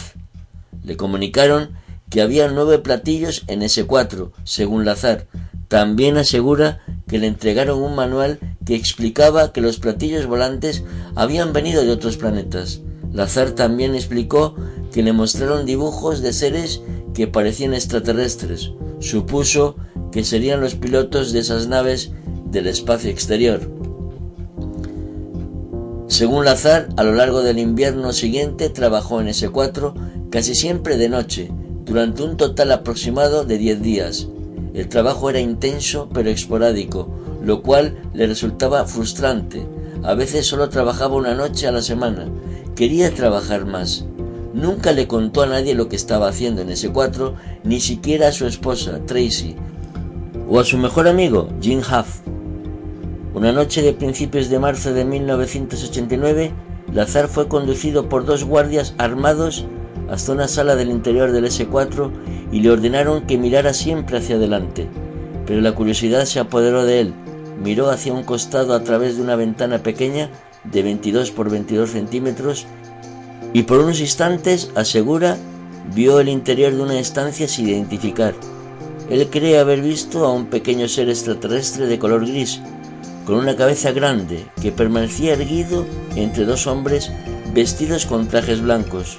[0.84, 1.78] Le comunicaron
[2.10, 5.28] que había nueve platillos en S4, según Lazar.
[5.68, 10.84] También asegura que le entregaron un manual que explicaba que los platillos volantes
[11.16, 12.82] habían venido de otros planetas.
[13.12, 14.56] Lazar también explicó
[14.92, 16.82] que le mostraron dibujos de seres
[17.14, 18.72] que parecían extraterrestres.
[19.00, 19.76] Supuso
[20.12, 22.12] que serían los pilotos de esas naves
[22.52, 23.70] del espacio exterior.
[26.08, 31.52] Según Lazar, a lo largo del invierno siguiente trabajó en S4 casi siempre de noche,
[31.88, 34.28] durante un total aproximado de 10 días.
[34.74, 37.10] El trabajo era intenso pero esporádico,
[37.42, 39.66] lo cual le resultaba frustrante.
[40.04, 42.28] A veces solo trabajaba una noche a la semana.
[42.76, 44.06] Quería trabajar más.
[44.54, 48.32] Nunca le contó a nadie lo que estaba haciendo en ese 4, ni siquiera a
[48.32, 49.56] su esposa, Tracy,
[50.50, 52.22] o a su mejor amigo, Jim Huff.
[53.34, 56.52] Una noche de principios de marzo de 1989,
[56.92, 59.66] Lazar fue conducido por dos guardias armados
[60.10, 62.12] hasta una sala del interior del S4
[62.52, 64.88] y le ordenaron que mirara siempre hacia adelante.
[65.46, 67.14] Pero la curiosidad se apoderó de él.
[67.64, 70.30] Miró hacia un costado a través de una ventana pequeña
[70.64, 72.68] de 22 por 22 centímetros
[73.54, 75.38] y por unos instantes, asegura,
[75.94, 78.36] vio el interior de una estancia sin identificar.
[79.10, 82.60] Él cree haber visto a un pequeño ser extraterrestre de color gris,
[83.26, 87.12] con una cabeza grande, que permanecía erguido entre dos hombres
[87.54, 89.18] vestidos con trajes blancos.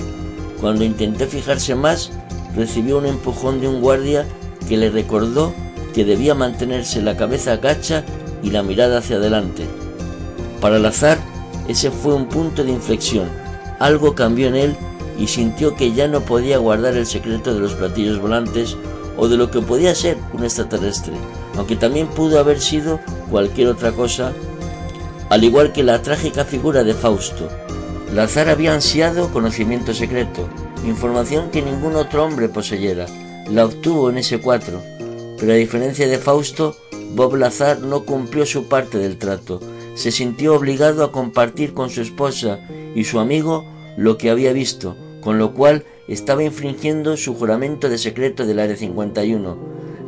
[0.60, 2.10] Cuando intentó fijarse más,
[2.54, 4.26] recibió un empujón de un guardia
[4.68, 5.52] que le recordó
[5.94, 8.04] que debía mantenerse la cabeza agacha
[8.42, 9.64] y la mirada hacia adelante.
[10.60, 11.18] Para el azar,
[11.68, 13.28] ese fue un punto de inflexión.
[13.78, 14.76] Algo cambió en él
[15.18, 18.76] y sintió que ya no podía guardar el secreto de los platillos volantes
[19.16, 21.14] o de lo que podía ser un extraterrestre,
[21.56, 24.32] aunque también pudo haber sido cualquier otra cosa,
[25.28, 27.48] al igual que la trágica figura de Fausto.
[28.14, 30.48] Lazar había ansiado conocimiento secreto,
[30.86, 33.04] información que ningún otro hombre poseyera.
[33.50, 34.82] La obtuvo en ese cuatro,
[35.38, 36.74] pero a diferencia de Fausto,
[37.14, 39.60] Bob Lazar no cumplió su parte del trato.
[39.94, 42.60] Se sintió obligado a compartir con su esposa
[42.94, 43.66] y su amigo
[43.98, 48.76] lo que había visto, con lo cual estaba infringiendo su juramento de secreto del Área
[48.76, 49.58] 51.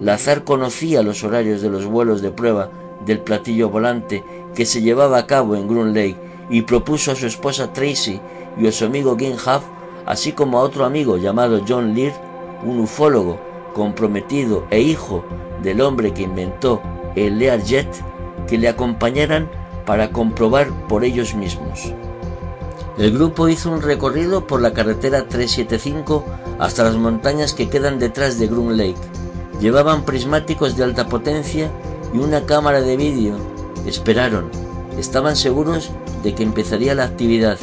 [0.01, 2.71] Lazar conocía los horarios de los vuelos de prueba
[3.05, 5.69] del platillo volante que se llevaba a cabo en
[6.51, 8.21] y propuso a su esposa Tracy
[8.59, 9.63] y a su amigo Gene Huff
[10.11, 12.13] así como a otro amigo llamado John Lear,
[12.65, 13.39] un ufólogo
[13.75, 15.25] comprometido e hijo
[15.63, 16.83] del hombre que inventó
[17.15, 17.89] el Learjet,
[18.49, 19.49] que le acompañaran
[19.87, 21.93] para comprobar por ellos mismos.
[22.99, 26.25] El grupo hizo un recorrido por la carretera 375
[26.59, 28.97] hasta las montañas que quedan detrás de Groom Lake.
[29.61, 31.71] Llevaban prismáticos de alta potencia
[32.13, 33.37] y una cámara de vídeo.
[33.87, 34.51] Esperaron.
[34.99, 37.59] Estaban seguros de que empezaría la actividad.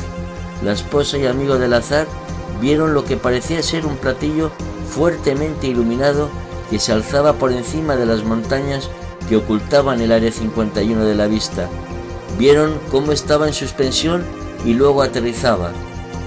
[0.64, 2.08] La esposa y amigo del azar
[2.62, 4.52] vieron lo que parecía ser un platillo
[4.90, 6.30] fuertemente iluminado
[6.70, 8.90] que se alzaba por encima de las montañas
[9.30, 11.70] que ocultaban el área 51 de la vista.
[12.38, 14.24] Vieron cómo estaba en suspensión
[14.66, 15.72] y luego aterrizaba.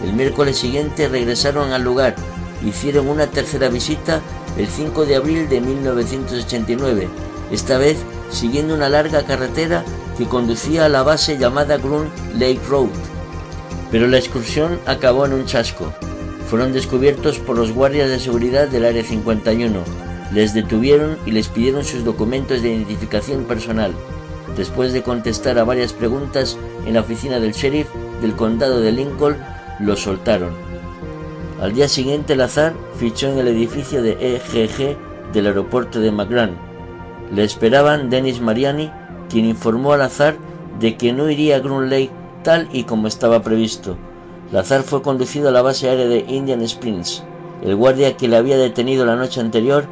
[0.05, 2.17] El miércoles siguiente regresaron al lugar.
[2.65, 4.21] Hicieron una tercera visita
[4.57, 7.09] el 5 de abril de 1989,
[7.51, 7.97] esta vez
[8.31, 9.85] siguiendo una larga carretera
[10.21, 12.91] que conducía a la base llamada Groom Lake Road.
[13.91, 15.95] Pero la excursión acabó en un chasco.
[16.47, 19.79] Fueron descubiertos por los guardias de seguridad del Área 51.
[20.35, 23.95] Les detuvieron y les pidieron sus documentos de identificación personal.
[24.59, 27.89] Después de contestar a varias preguntas en la oficina del sheriff
[28.21, 29.39] del condado de Lincoln,
[29.79, 30.53] los soltaron.
[31.63, 36.59] Al día siguiente, Lazar fichó en el edificio de EGG del aeropuerto de McGran.
[37.35, 38.91] Le esperaban Dennis Mariani,
[39.31, 40.37] quien informó a Lazar
[40.79, 42.11] de que no iría a Lake
[42.43, 43.97] tal y como estaba previsto.
[44.53, 47.23] Lazar fue conducido a la base aérea de Indian Springs.
[47.63, 49.85] El guardia que le había detenido la noche anterior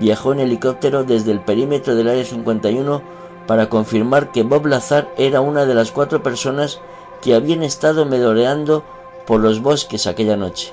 [0.00, 3.02] viajó en helicóptero desde el perímetro del Área 51
[3.46, 6.80] para confirmar que Bob Lazar era una de las cuatro personas
[7.22, 8.84] que habían estado medoreando
[9.26, 10.72] por los bosques aquella noche.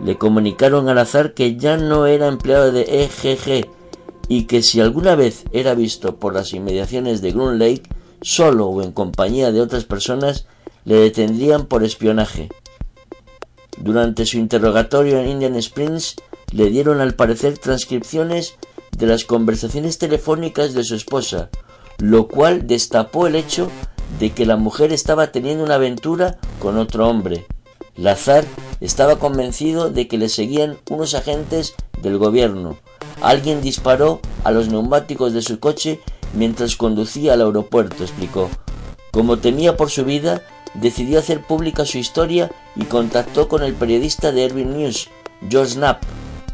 [0.00, 3.68] Le comunicaron al azar que ya no era empleado de EGG
[4.28, 7.82] y que si alguna vez era visto por las inmediaciones de Groom Lake,
[8.22, 10.46] solo o en compañía de otras personas,
[10.84, 12.48] le detendrían por espionaje.
[13.78, 16.16] Durante su interrogatorio en Indian Springs,
[16.52, 18.54] le dieron al parecer transcripciones
[18.96, 21.50] de las conversaciones telefónicas de su esposa,
[21.98, 23.70] lo cual destapó el hecho
[24.18, 27.46] de que la mujer estaba teniendo una aventura con otro hombre.
[27.96, 28.44] Lazar
[28.80, 32.76] estaba convencido de que le seguían unos agentes del gobierno.
[33.20, 36.00] Alguien disparó a los neumáticos de su coche
[36.34, 38.50] mientras conducía al aeropuerto, explicó.
[39.12, 40.42] Como temía por su vida,
[40.74, 45.08] decidió hacer pública su historia y contactó con el periodista de Erwin News,
[45.48, 46.02] George Knapp.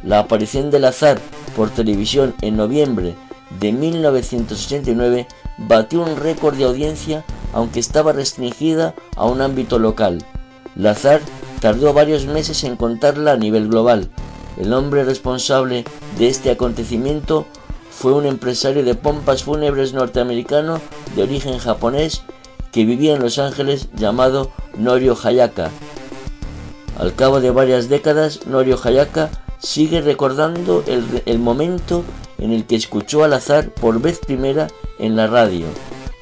[0.04, 1.20] La aparición de Lazar
[1.56, 3.14] por televisión en noviembre
[3.60, 5.26] de 1989
[5.58, 10.24] batió un récord de audiencia aunque estaba restringida a un ámbito local.
[10.74, 11.20] Lazar
[11.60, 14.10] tardó varios meses en contarla a nivel global.
[14.56, 15.84] El hombre responsable
[16.18, 17.46] de este acontecimiento
[17.90, 20.80] fue un empresario de pompas fúnebres norteamericano
[21.14, 22.22] de origen japonés
[22.72, 25.70] que vivía en Los Ángeles llamado Norio Hayaka.
[26.98, 32.04] Al cabo de varias décadas, Norio Hayaka sigue recordando el, momento
[32.38, 35.66] en el que escuchó al azar por vez primera en la radio.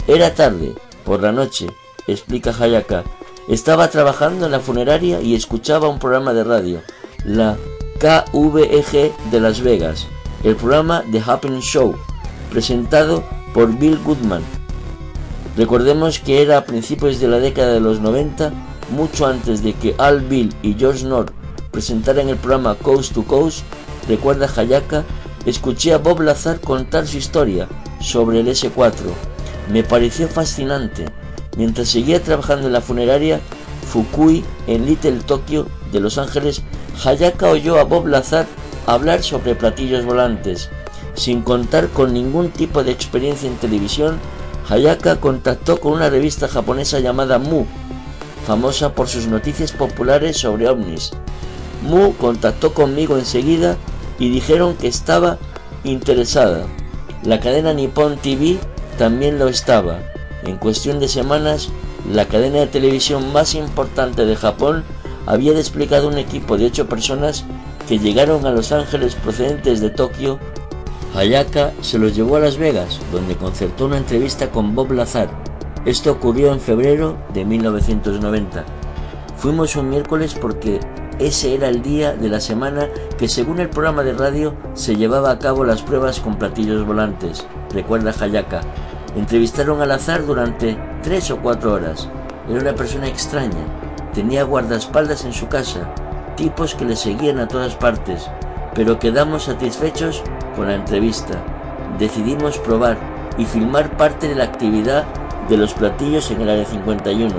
[0.07, 1.67] Era tarde, por la noche,
[2.07, 3.05] explica Hayaka.
[3.49, 6.83] Estaba trabajando en la funeraria y escuchaba un programa de radio,
[7.25, 7.57] la
[8.01, 10.07] KVEG de Las Vegas,
[10.43, 11.95] el programa The Happening Show,
[12.51, 13.23] presentado
[13.55, 14.43] por Bill Goodman.
[15.57, 18.53] Recordemos que era a principios de la década de los 90,
[18.97, 21.33] mucho antes de que Al Bill y George North
[21.71, 23.61] presentaran el programa Coast to Coast,
[24.09, 25.05] recuerda Hayaka,
[25.47, 27.69] escuché a Bob Lazar contar su historia
[28.01, 29.31] sobre el S4
[29.71, 31.07] me pareció fascinante.
[31.57, 33.41] Mientras seguía trabajando en la funeraria
[33.87, 36.63] Fukui en Little Tokyo de Los Ángeles,
[37.03, 38.47] Hayaka oyó a Bob Lazar
[38.87, 40.69] hablar sobre platillos volantes.
[41.15, 44.19] Sin contar con ningún tipo de experiencia en televisión,
[44.69, 47.65] Hayaka contactó con una revista japonesa llamada Mu,
[48.47, 51.13] famosa por sus noticias populares sobre ovnis.
[51.83, 53.77] Mu contactó conmigo enseguida
[54.19, 55.39] y dijeron que estaba
[55.85, 56.67] interesada.
[57.25, 58.59] La cadena Nippon TV
[58.99, 59.99] también lo estaba.
[60.45, 61.71] En cuestión de semanas,
[62.11, 64.85] la cadena de televisión más importante de Japón
[65.31, 67.45] había desplegado un equipo de ocho personas
[67.87, 70.41] que llegaron a Los Ángeles procedentes de Tokio.
[71.15, 75.31] Hayaka se los llevó a Las Vegas, donde concertó una entrevista con Bob Lazar.
[75.87, 78.65] Esto ocurrió en febrero de 1990.
[79.37, 80.81] Fuimos un miércoles porque
[81.21, 85.31] ese era el día de la semana que según el programa de radio se llevaba
[85.31, 88.63] a cabo las pruebas con platillos volantes, recuerda Hayaka.
[89.15, 92.09] Entrevistaron al azar durante tres o cuatro horas.
[92.49, 93.90] Era una persona extraña.
[94.15, 95.89] Tenía guardaespaldas en su casa,
[96.37, 98.29] tipos que le seguían a todas partes,
[98.75, 100.23] pero quedamos satisfechos
[100.57, 101.35] con la entrevista.
[101.99, 102.97] Decidimos probar
[103.39, 105.05] y filmar parte de la actividad
[105.49, 107.35] de los platillos en el área 51.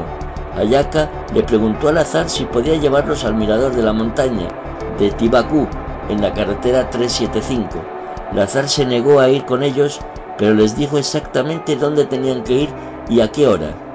[0.55, 4.47] Ayaka le preguntó al azar si podía llevarlos al mirador de la montaña
[4.99, 5.67] de Tibaku
[6.09, 7.69] en la carretera 375.
[8.33, 9.99] Lazar se negó a ir con ellos
[10.41, 12.69] pero les dijo exactamente dónde tenían que ir
[13.07, 13.90] y a qué hora.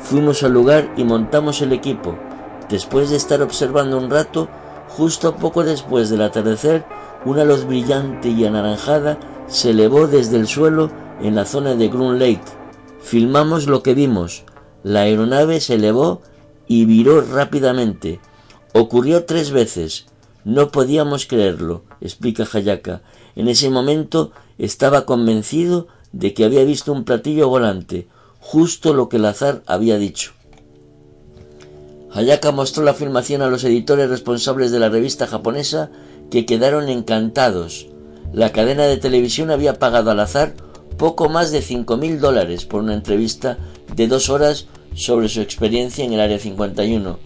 [0.00, 2.16] Fuimos al lugar y montamos el equipo.
[2.68, 4.48] Después de estar observando un rato,
[4.88, 6.84] justo poco después del atardecer,
[7.24, 9.18] una luz brillante y anaranjada
[9.48, 10.90] se elevó desde el suelo
[11.20, 12.40] en la zona de Groom Lake.
[13.00, 14.44] Filmamos lo que vimos.
[14.82, 16.22] La aeronave se elevó
[16.66, 18.20] y viró rápidamente.
[18.74, 20.06] Ocurrió tres veces.
[20.44, 23.02] No podíamos creerlo, explica Hayaka.
[23.34, 28.08] En ese momento estaba convencido de que había visto un platillo volante,
[28.50, 30.32] justo lo que el azar había dicho.
[32.10, 35.90] Hayaka mostró la filmación a los editores responsables de la revista japonesa
[36.30, 37.88] que quedaron encantados.
[38.32, 40.54] La cadena de televisión había pagado al azar
[40.96, 43.58] poco más de 5.000 dólares por una entrevista
[43.94, 47.18] de dos horas sobre su experiencia en el Área 51.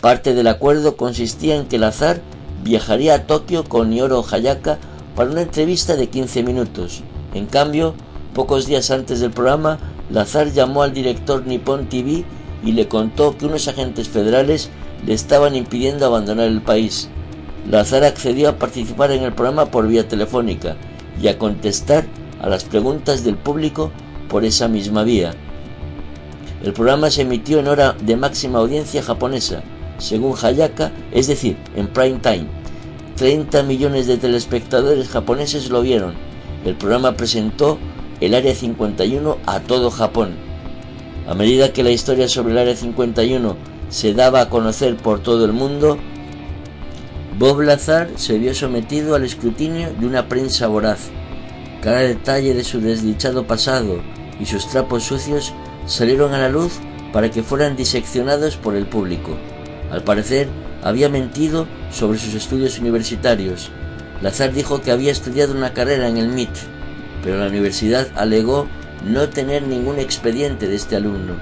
[0.00, 2.22] Parte del acuerdo consistía en que el azar
[2.64, 4.78] viajaría a Tokio con Nioro Hayaka
[5.16, 7.02] para una entrevista de 15 minutos.
[7.34, 7.94] En cambio,
[8.34, 9.78] pocos días antes del programa,
[10.10, 12.24] Lazar llamó al director Nippon TV
[12.64, 14.70] y le contó que unos agentes federales
[15.06, 17.08] le estaban impidiendo abandonar el país.
[17.70, 20.76] Lazar accedió a participar en el programa por vía telefónica
[21.20, 22.06] y a contestar
[22.40, 23.90] a las preguntas del público
[24.28, 25.34] por esa misma vía.
[26.64, 29.62] El programa se emitió en hora de máxima audiencia japonesa,
[29.98, 32.46] según Hayaka, es decir, en prime time.
[33.16, 36.14] 30 millones de telespectadores japoneses lo vieron.
[36.64, 37.78] El programa presentó
[38.22, 40.36] el Área 51 a todo Japón.
[41.26, 43.56] A medida que la historia sobre el Área 51
[43.88, 45.98] se daba a conocer por todo el mundo,
[47.36, 51.10] Bob Lazar se vio sometido al escrutinio de una prensa voraz.
[51.82, 54.00] Cada detalle de su desdichado pasado
[54.38, 55.52] y sus trapos sucios
[55.86, 56.74] salieron a la luz
[57.12, 59.36] para que fueran diseccionados por el público.
[59.90, 60.46] Al parecer,
[60.84, 63.70] había mentido sobre sus estudios universitarios.
[64.20, 66.50] Lazar dijo que había estudiado una carrera en el MIT,
[67.22, 68.68] pero la universidad alegó
[69.04, 71.34] no tener ningún expediente de este alumno.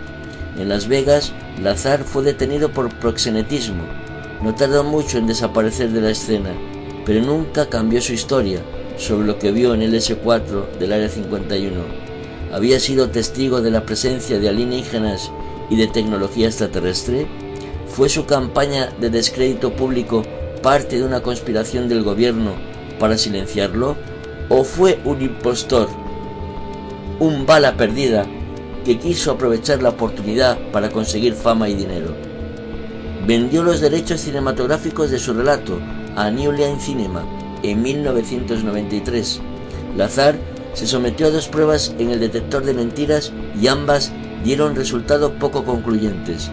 [0.59, 3.85] En Las Vegas, Lazar fue detenido por proxenetismo.
[4.43, 6.51] No tardó mucho en desaparecer de la escena,
[7.05, 8.61] pero nunca cambió su historia
[8.97, 11.81] sobre lo que vio en el S4 del Área 51.
[12.53, 15.31] Había sido testigo de la presencia de alienígenas
[15.71, 17.27] y de tecnología extraterrestre.
[17.89, 20.25] ¿Fue su campaña de descrédito público
[20.63, 22.53] parte de una conspiración del gobierno
[22.99, 23.97] para silenciarlo?
[24.51, 25.89] ¿O fue un impostor
[27.21, 28.27] un bala perdida
[28.85, 32.15] que quiso aprovechar la oportunidad para conseguir fama y dinero.
[33.27, 35.79] Vendió los derechos cinematográficos de su relato
[36.17, 37.23] a New Line Cinema
[37.63, 39.41] en 1993.
[39.99, 40.37] Lazar
[40.73, 45.65] se sometió a dos pruebas en el detector de mentiras y ambas dieron resultados poco
[45.65, 46.51] concluyentes.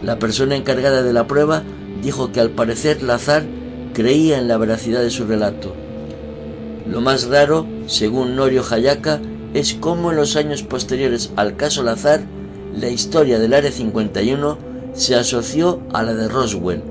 [0.00, 1.64] La persona encargada de la prueba
[2.00, 3.42] dijo que al parecer Lazar
[3.94, 5.74] creía en la veracidad de su relato.
[6.86, 9.20] Lo más raro, según Norio Hayaka,
[9.54, 12.24] es como en los años posteriores al caso Lazar,
[12.76, 14.58] la historia del Área 51
[14.92, 16.82] se asoció a la de Roswell.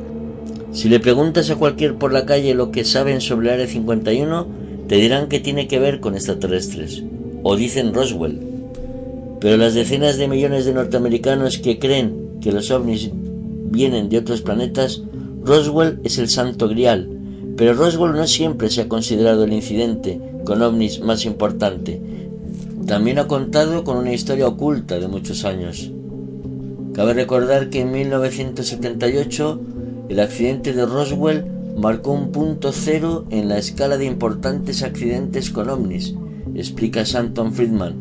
[0.71, 4.47] Si le preguntas a cualquier por la calle lo que saben sobre el Área 51,
[4.87, 7.03] te dirán que tiene que ver con extraterrestres,
[7.43, 8.39] o dicen Roswell.
[9.39, 14.41] Pero las decenas de millones de norteamericanos que creen que los ovnis vienen de otros
[14.41, 15.03] planetas,
[15.43, 17.09] Roswell es el santo grial,
[17.57, 22.01] pero Roswell no siempre se ha considerado el incidente con ovnis más importante,
[22.87, 25.91] también ha contado con una historia oculta de muchos años.
[26.93, 29.61] Cabe recordar que en 1978
[30.09, 31.45] el accidente de Roswell
[31.77, 36.13] marcó un punto cero en la escala de importantes accidentes con ovnis,
[36.55, 37.95] explica Santon Friedman,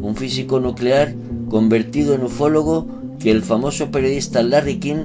[0.00, 1.14] un físico nuclear
[1.50, 2.86] convertido en ufólogo
[3.18, 5.04] que el famoso periodista Larry King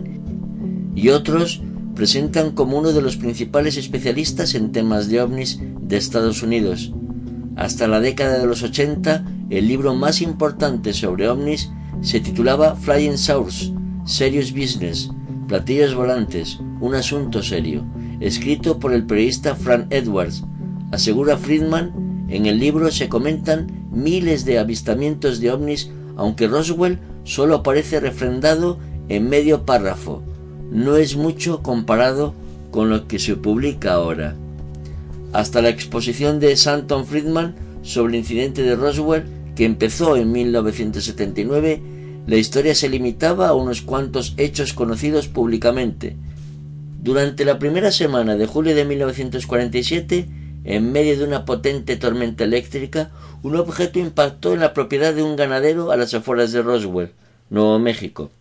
[0.95, 1.61] y otros
[1.95, 6.93] presentan como uno de los principales especialistas en temas de ovnis de Estados Unidos.
[7.55, 11.69] Hasta la década de los 80, el libro más importante sobre ovnis
[12.01, 13.71] se titulaba Flying Source,
[14.05, 15.11] Serious Business,
[15.47, 17.85] Platillos Volantes, un asunto serio,
[18.19, 20.43] escrito por el periodista Frank Edwards.
[20.91, 27.55] Asegura Friedman, en el libro se comentan miles de avistamientos de ovnis, aunque Roswell solo
[27.55, 28.79] aparece refrendado
[29.09, 30.23] en medio párrafo.
[30.73, 32.33] No es mucho comparado
[32.71, 34.33] con lo que se publica ahora.
[35.31, 37.53] Hasta la exposición de Santon Friedman
[37.83, 39.23] sobre el incidente de Roswell,
[39.55, 41.79] que empezó en 1979,
[42.25, 46.15] la historia se limitaba a unos cuantos hechos conocidos públicamente.
[47.03, 50.27] Durante la primera semana de julio de 1947,
[50.63, 53.11] en medio de una potente tormenta eléctrica,
[53.43, 57.11] un objeto impactó en la propiedad de un ganadero a las afueras de Roswell,
[57.51, 58.31] Nuevo México.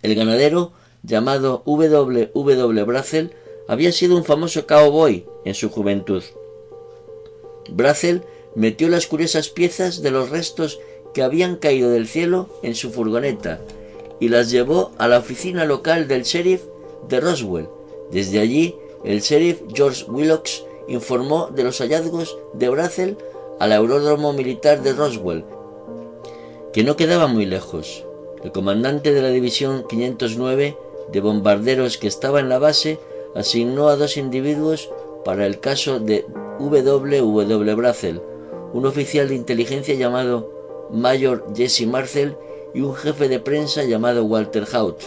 [0.00, 0.72] El ganadero,
[1.04, 2.30] llamado W.
[2.34, 2.84] W.
[2.84, 3.30] Brazel,
[3.68, 6.22] había sido un famoso cowboy en su juventud.
[7.70, 8.22] Brazel
[8.54, 10.80] metió las curiosas piezas de los restos
[11.12, 13.60] que habían caído del cielo en su furgoneta
[14.20, 16.62] y las llevó a la oficina local del sheriff
[17.08, 17.68] de Roswell.
[18.10, 18.74] Desde allí,
[19.04, 23.16] el sheriff George Willox informó de los hallazgos de Brazel
[23.58, 25.44] al aeródromo militar de Roswell,
[26.72, 28.04] que no quedaba muy lejos.
[28.42, 30.76] El comandante de la división 509
[31.14, 32.98] de bombarderos que estaba en la base
[33.36, 34.90] asignó a dos individuos
[35.24, 36.26] para el caso de
[36.58, 37.74] W.
[37.76, 38.20] Brazel,
[38.72, 40.50] un oficial de inteligencia llamado
[40.90, 42.36] Mayor Jesse Marcel
[42.74, 45.00] y un jefe de prensa llamado Walter Haut.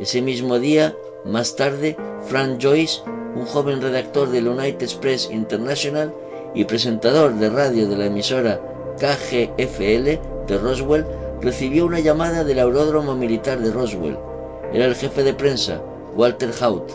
[0.00, 0.96] Ese mismo día,
[1.26, 3.02] más tarde, Frank Joyce,
[3.36, 6.14] un joven redactor del United Press International
[6.54, 8.58] y presentador de radio de la emisora
[8.98, 11.04] KGFL de Roswell,
[11.42, 14.29] recibió una llamada del aeródromo militar de Roswell.
[14.72, 15.82] Era el jefe de prensa,
[16.14, 16.88] Walter Haut,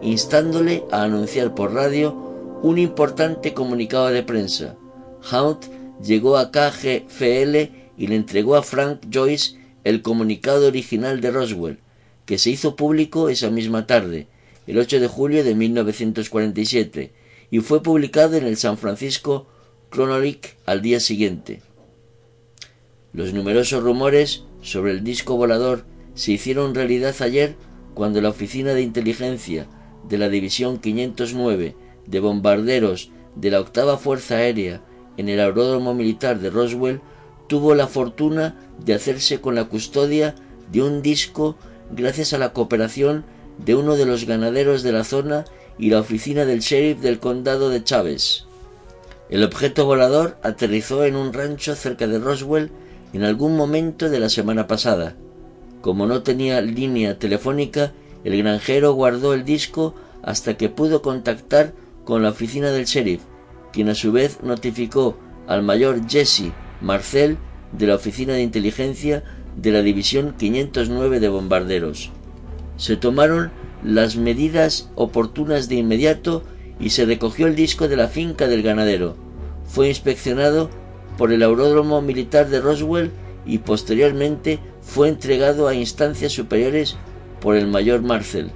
[0.00, 2.12] instándole a anunciar por radio
[2.62, 4.76] un importante comunicado de prensa.
[5.30, 5.66] Haut
[6.00, 7.56] llegó a KGFL
[7.98, 11.78] y le entregó a Frank Joyce el comunicado original de Roswell,
[12.26, 14.28] que se hizo público esa misma tarde,
[14.68, 17.12] el 8 de julio de 1947,
[17.50, 19.46] y fue publicado en el San Francisco
[19.90, 21.62] Chronicle al día siguiente.
[23.12, 25.84] Los numerosos rumores sobre el disco volador
[26.16, 27.54] se hicieron realidad ayer
[27.94, 29.68] cuando la Oficina de Inteligencia
[30.08, 34.82] de la División 509 de Bombarderos de la Octava Fuerza Aérea
[35.16, 37.00] en el Aeródromo Militar de Roswell
[37.46, 40.34] tuvo la fortuna de hacerse con la custodia
[40.72, 41.56] de un disco
[41.90, 43.24] gracias a la cooperación
[43.58, 45.44] de uno de los ganaderos de la zona
[45.78, 48.46] y la oficina del sheriff del condado de Chávez.
[49.28, 52.70] El objeto volador aterrizó en un rancho cerca de Roswell
[53.12, 55.16] en algún momento de la semana pasada.
[55.80, 57.92] Como no tenía línea telefónica,
[58.24, 61.74] el granjero guardó el disco hasta que pudo contactar
[62.04, 63.22] con la oficina del sheriff,
[63.72, 65.16] quien a su vez notificó
[65.46, 67.38] al mayor Jesse Marcel
[67.72, 69.22] de la Oficina de Inteligencia
[69.56, 72.10] de la División 509 de Bombarderos.
[72.76, 73.50] Se tomaron
[73.82, 76.42] las medidas oportunas de inmediato
[76.80, 79.16] y se recogió el disco de la finca del ganadero.
[79.66, 80.70] Fue inspeccionado
[81.16, 83.10] por el Aeródromo Militar de Roswell
[83.46, 86.96] y posteriormente fue entregado a instancias superiores
[87.40, 88.50] por el mayor Marcel.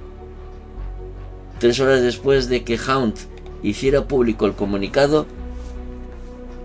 [1.59, 3.17] Tres horas después de que Hunt
[3.61, 5.27] hiciera público el comunicado,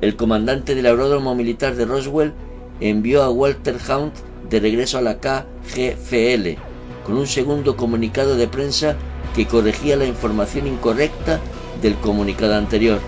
[0.00, 2.32] el comandante del Aeródromo Militar de Roswell
[2.80, 4.14] envió a Walter Hunt
[4.48, 6.58] de regreso a la KGFL
[7.04, 8.96] con un segundo comunicado de prensa
[9.34, 11.40] que corregía la información incorrecta
[11.82, 13.00] del comunicado anterior.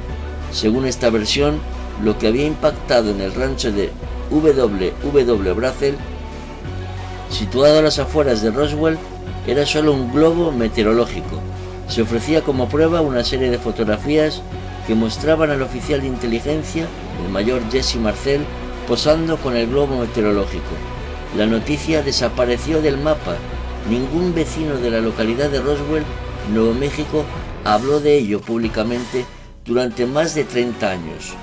[0.52, 1.58] Según esta versión,
[2.02, 3.90] lo que había impactado en el rancho de
[4.30, 5.96] WW Brazel,
[7.30, 8.98] situado a las afueras de Roswell,
[9.46, 11.40] era solo un globo meteorológico.
[11.88, 14.42] Se ofrecía como prueba una serie de fotografías
[14.86, 16.86] que mostraban al oficial de inteligencia,
[17.24, 18.42] el mayor Jesse Marcel,
[18.86, 20.74] posando con el globo meteorológico.
[21.36, 23.36] La noticia desapareció del mapa.
[23.90, 26.04] Ningún vecino de la localidad de Roswell,
[26.52, 27.24] Nuevo México,
[27.64, 29.24] habló de ello públicamente
[29.64, 31.34] durante más de 30 años.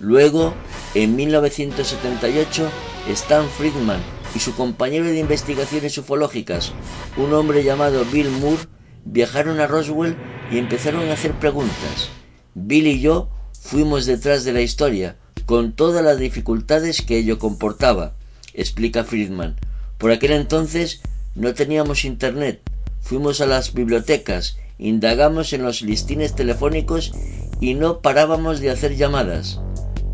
[0.00, 0.54] Luego,
[0.94, 2.68] en 1978,
[3.08, 4.00] Stan Friedman
[4.36, 6.72] y su compañero de investigaciones ufológicas,
[7.16, 8.64] un hombre llamado Bill Moore,
[9.06, 10.14] viajaron a Roswell
[10.52, 12.10] y empezaron a hacer preguntas.
[12.54, 15.16] Bill y yo fuimos detrás de la historia,
[15.46, 18.14] con todas las dificultades que ello comportaba,
[18.52, 19.56] explica Friedman.
[19.96, 21.00] Por aquel entonces
[21.34, 22.60] no teníamos internet,
[23.00, 27.12] fuimos a las bibliotecas, indagamos en los listines telefónicos
[27.58, 29.60] y no parábamos de hacer llamadas.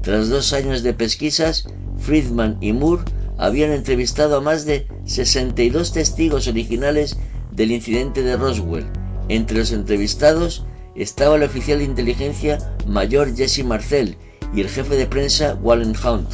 [0.01, 1.67] Tras dos años de pesquisas,
[1.99, 3.03] Friedman y Moore
[3.43, 7.17] habían entrevistado a más de 62 testigos originales
[7.51, 8.87] del incidente de Roswell.
[9.29, 10.65] Entre los entrevistados
[10.95, 14.17] estaba el oficial de inteligencia mayor Jesse Marcel
[14.55, 16.29] y el jefe de prensa Wallen Hunt.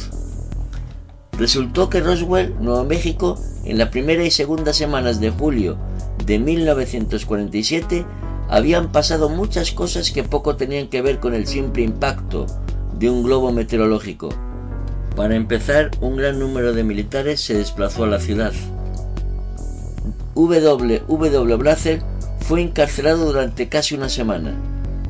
[1.39, 5.79] Resultó que Roswell, Nuevo México, en la primera y segunda semanas de julio
[6.27, 8.05] de 1947,
[8.49, 12.45] habían pasado muchas cosas que poco tenían que ver con el simple impacto
[12.99, 14.29] de un globo meteorológico.
[15.15, 18.53] Para empezar, un gran número de militares se desplazó a la ciudad.
[20.35, 21.03] W.
[21.07, 21.55] W.
[21.55, 22.01] Blazer
[22.39, 24.53] fue encarcelado durante casi una semana.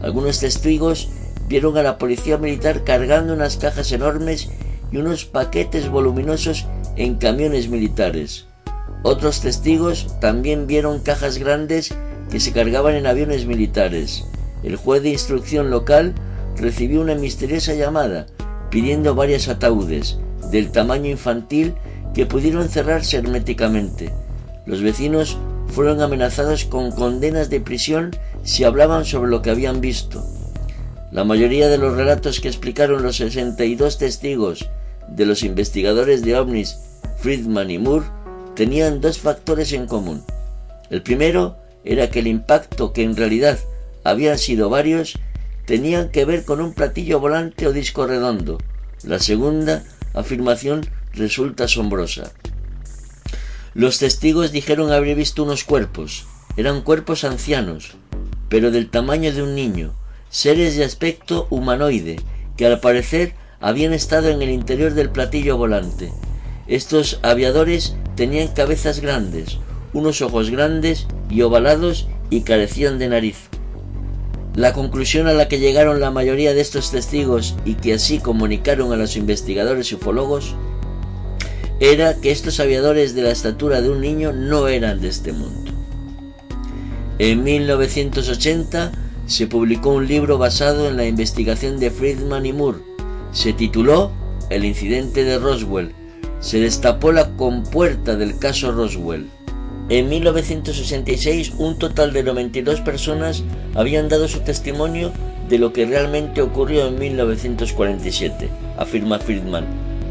[0.02, 1.10] Algunos testigos
[1.48, 4.50] vieron a la policía militar cargando unas cajas enormes
[4.92, 8.48] y unos paquetes voluminosos en camiones militares.
[9.04, 11.94] Otros testigos también vieron cajas grandes
[12.32, 14.26] que se cargaban en aviones militares.
[14.64, 16.14] El juez de instrucción local
[16.58, 18.28] recibió una misteriosa llamada
[18.70, 20.18] pidiendo varios ataúdes
[20.52, 21.76] del tamaño infantil
[22.14, 24.12] que pudieron cerrarse herméticamente.
[24.66, 28.12] Los vecinos fueron amenazados con condenas de prisión
[28.44, 30.24] si hablaban sobre lo que habían visto.
[31.12, 34.70] La mayoría de los relatos que explicaron los 62 testigos
[35.08, 36.78] de los investigadores de ovnis
[37.18, 38.06] Friedman y Moore
[38.56, 40.24] tenían dos factores en común.
[40.90, 43.58] El primero era que el impacto, que en realidad
[44.04, 45.18] habían sido varios,
[45.70, 48.58] tenían que ver con un platillo volante o disco redondo.
[49.04, 49.84] La segunda
[50.16, 50.82] afirmación
[51.14, 52.32] resulta asombrosa.
[53.76, 56.26] Los testigos dijeron haber visto unos cuerpos.
[56.58, 57.98] Eran cuerpos ancianos,
[58.50, 59.94] pero del tamaño de un niño,
[60.32, 62.16] seres de aspecto humanoide,
[62.58, 66.12] que al parecer habían estado en el interior del platillo volante.
[66.66, 69.60] Estos aviadores tenían cabezas grandes,
[69.94, 73.49] unos ojos grandes y ovalados y carecían de nariz.
[74.60, 78.92] La conclusión a la que llegaron la mayoría de estos testigos y que así comunicaron
[78.92, 80.54] a los investigadores ufólogos
[81.80, 85.72] era que estos aviadores de la estatura de un niño no eran de este mundo.
[87.20, 88.92] En 1980
[89.28, 92.80] se publicó un libro basado en la investigación de Friedman y Moore.
[93.32, 94.12] Se tituló
[94.50, 95.96] El incidente de Roswell.
[96.42, 99.30] Se destapó la compuerta del caso Roswell.
[99.90, 105.12] En 1966 un total de 92 personas habían dado su testimonio
[105.50, 109.66] de lo que realmente ocurrió en 1947, afirma Friedman.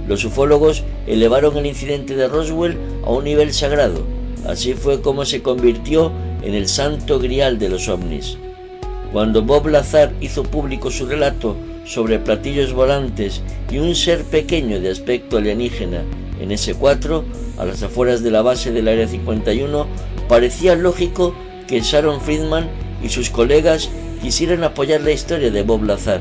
[0.08, 4.02] Los ufólogos elevaron el incidente de Roswell a un nivel sagrado.
[4.48, 6.10] Así fue como se convirtió
[6.42, 8.36] en el santo grial de los ovnis.
[9.12, 11.56] Cuando Bob Lazar hizo público su relato
[11.88, 16.02] sobre platillos volantes y un ser pequeño de aspecto alienígena
[16.38, 17.24] en S4,
[17.56, 19.86] a las afueras de la base del Área 51,
[20.28, 21.34] parecía lógico
[21.66, 22.68] que Sharon Friedman
[23.02, 23.88] y sus colegas
[24.22, 26.20] quisieran apoyar la historia de Bob Lazar.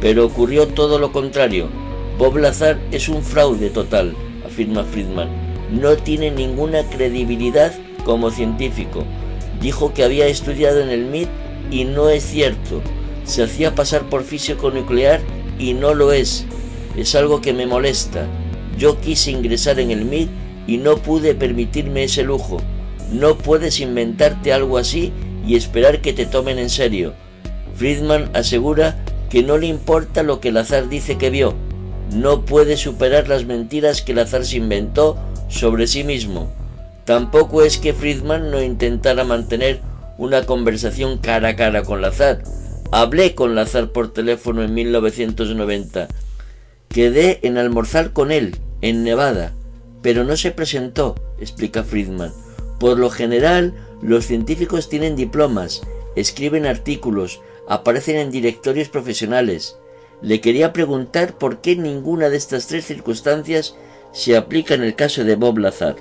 [0.00, 1.68] Pero ocurrió todo lo contrario.
[2.16, 4.14] Bob Lazar es un fraude total,
[4.46, 5.28] afirma Friedman.
[5.72, 9.04] No tiene ninguna credibilidad como científico.
[9.60, 11.28] Dijo que había estudiado en el MIT
[11.70, 12.80] y no es cierto.
[13.24, 15.20] Se hacía pasar por físico nuclear
[15.58, 16.46] y no lo es.
[16.96, 18.26] Es algo que me molesta.
[18.78, 20.30] Yo quise ingresar en el MIT
[20.66, 22.58] y no pude permitirme ese lujo.
[23.12, 25.12] No puedes inventarte algo así
[25.46, 27.14] y esperar que te tomen en serio.
[27.74, 28.96] Friedman asegura
[29.30, 31.54] que no le importa lo que Lazar dice que vio.
[32.12, 35.16] No puede superar las mentiras que Lazar se inventó
[35.48, 36.50] sobre sí mismo.
[37.04, 39.80] Tampoco es que Friedman no intentara mantener
[40.18, 42.42] una conversación cara a cara con Lazar.
[42.92, 46.08] Hablé con Lazar por teléfono en 1990.
[46.88, 49.52] Quedé en almorzar con él en Nevada,
[50.02, 52.32] pero no se presentó, explica Friedman.
[52.80, 55.82] Por lo general, los científicos tienen diplomas,
[56.16, 59.76] escriben artículos, aparecen en directorios profesionales.
[60.20, 63.76] Le quería preguntar por qué ninguna de estas tres circunstancias
[64.12, 65.94] se aplica en el caso de Bob Lazar.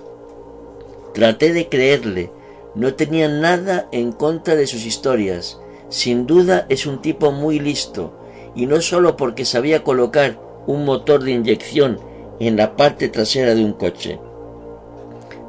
[1.13, 2.31] Traté de creerle,
[2.73, 5.59] no tenía nada en contra de sus historias.
[5.89, 8.13] Sin duda es un tipo muy listo,
[8.55, 11.99] y no solo porque sabía colocar un motor de inyección
[12.39, 14.19] en la parte trasera de un coche.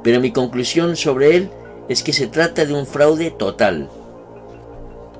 [0.03, 1.51] Pero mi conclusión sobre él
[1.89, 3.89] es que se trata de un fraude total.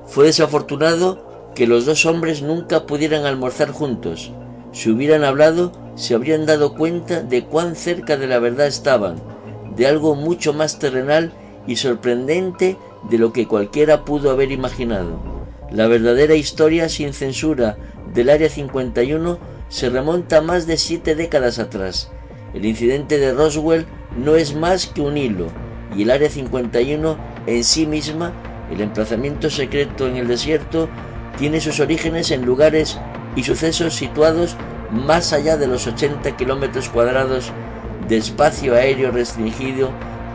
[0.07, 4.31] Fue desafortunado que los dos hombres nunca pudieran almorzar juntos.
[4.71, 9.17] Si hubieran hablado, se habrían dado cuenta de cuán cerca de la verdad estaban,
[9.75, 11.31] de algo mucho más terrenal
[11.67, 12.77] y sorprendente
[13.09, 15.19] de lo que cualquiera pudo haber imaginado.
[15.71, 17.77] La verdadera historia sin censura
[18.13, 19.39] del Área 51
[19.69, 22.11] se remonta más de siete décadas atrás.
[22.53, 23.85] El incidente de Roswell
[24.17, 25.47] no es más que un hilo,
[25.95, 28.33] y el Área 51 en sí misma,
[28.69, 30.89] el emplazamiento secreto en el desierto,
[31.37, 32.99] tiene sus orígenes en lugares
[33.35, 34.57] y sucesos situados
[34.91, 37.51] más allá de los 80 kilómetros cuadrados
[38.09, 39.91] de espacio aéreo restringido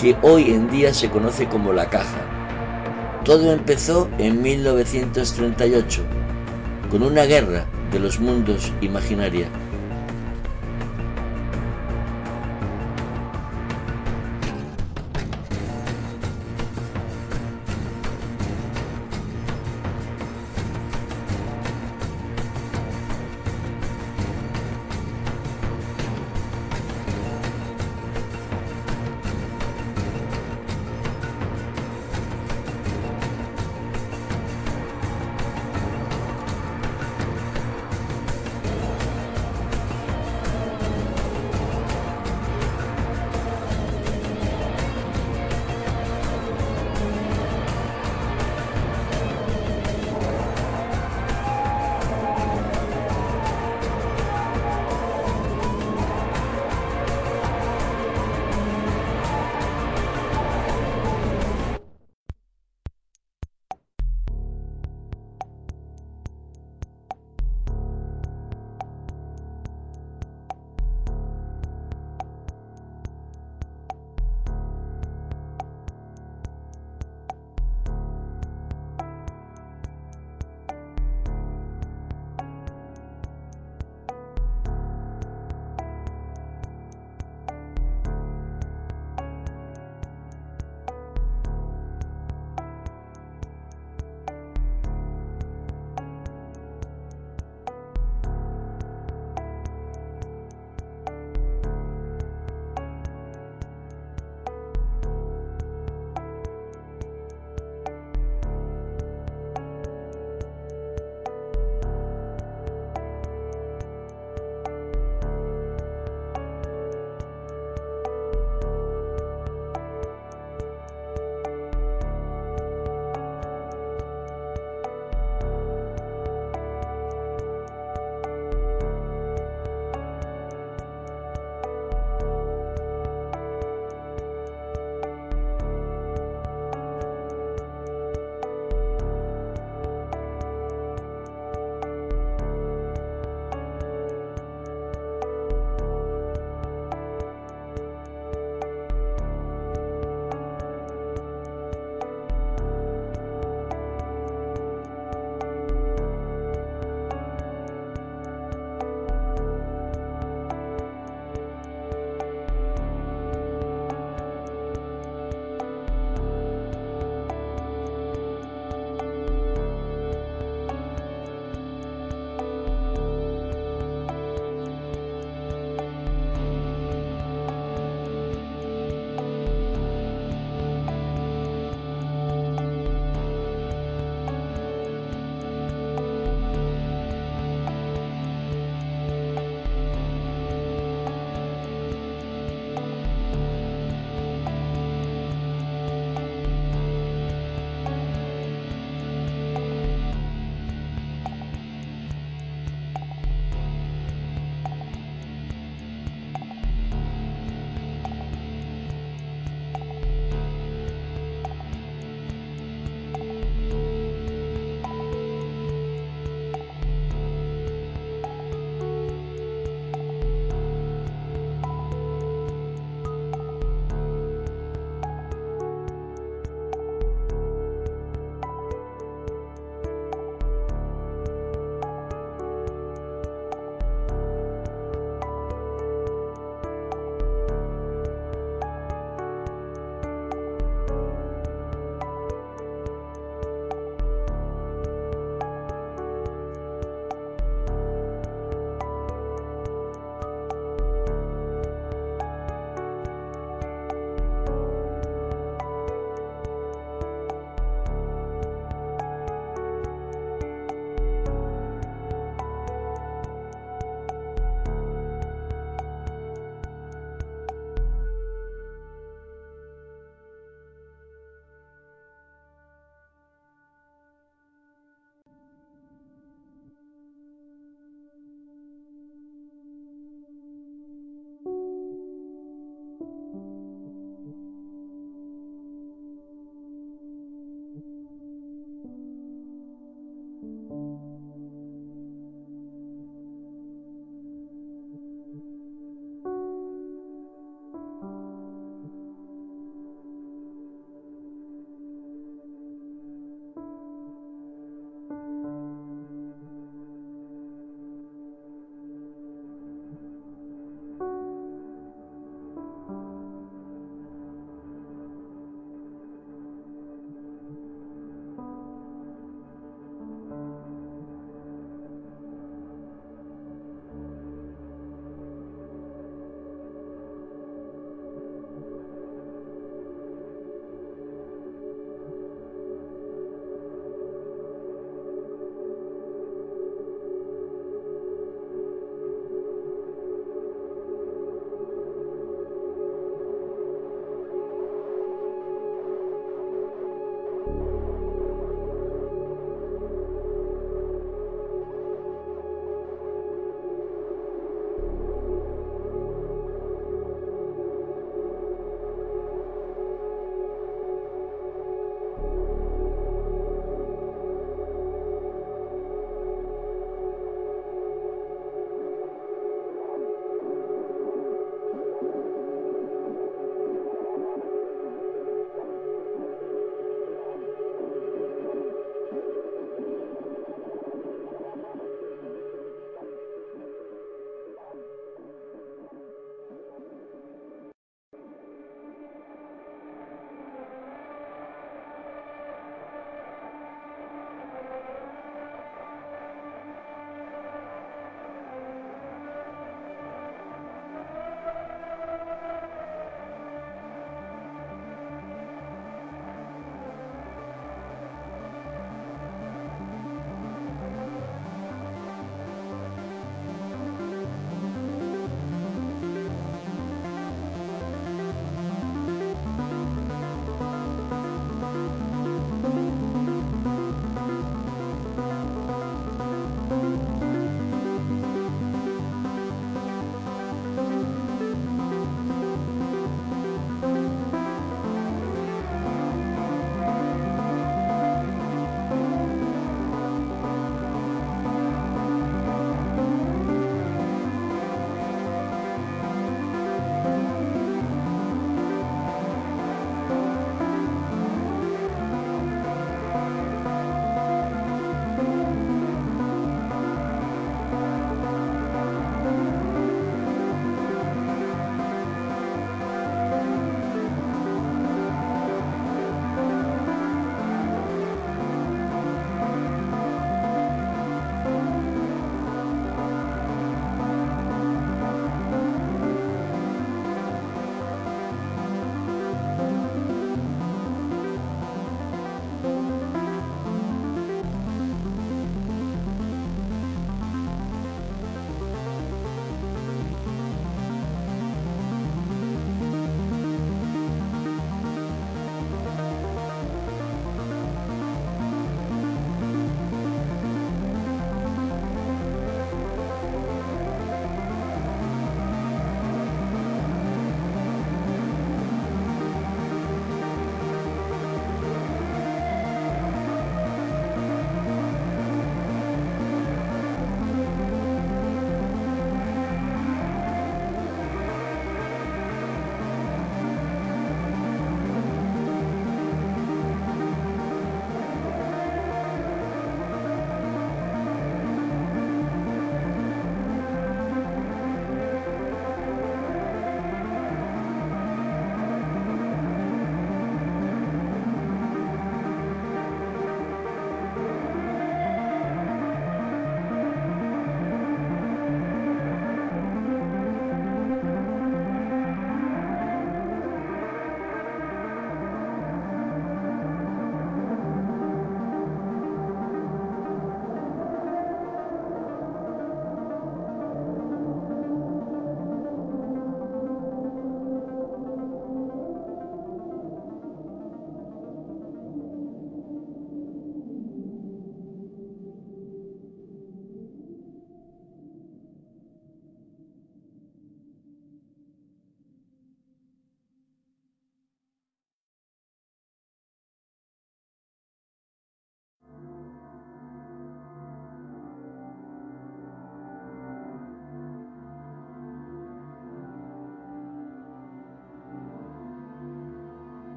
[0.00, 2.39] que hoy en día se conoce como la caja.
[3.24, 6.02] Todo empezó en 1938,
[6.90, 9.46] con una guerra de los mundos imaginaria.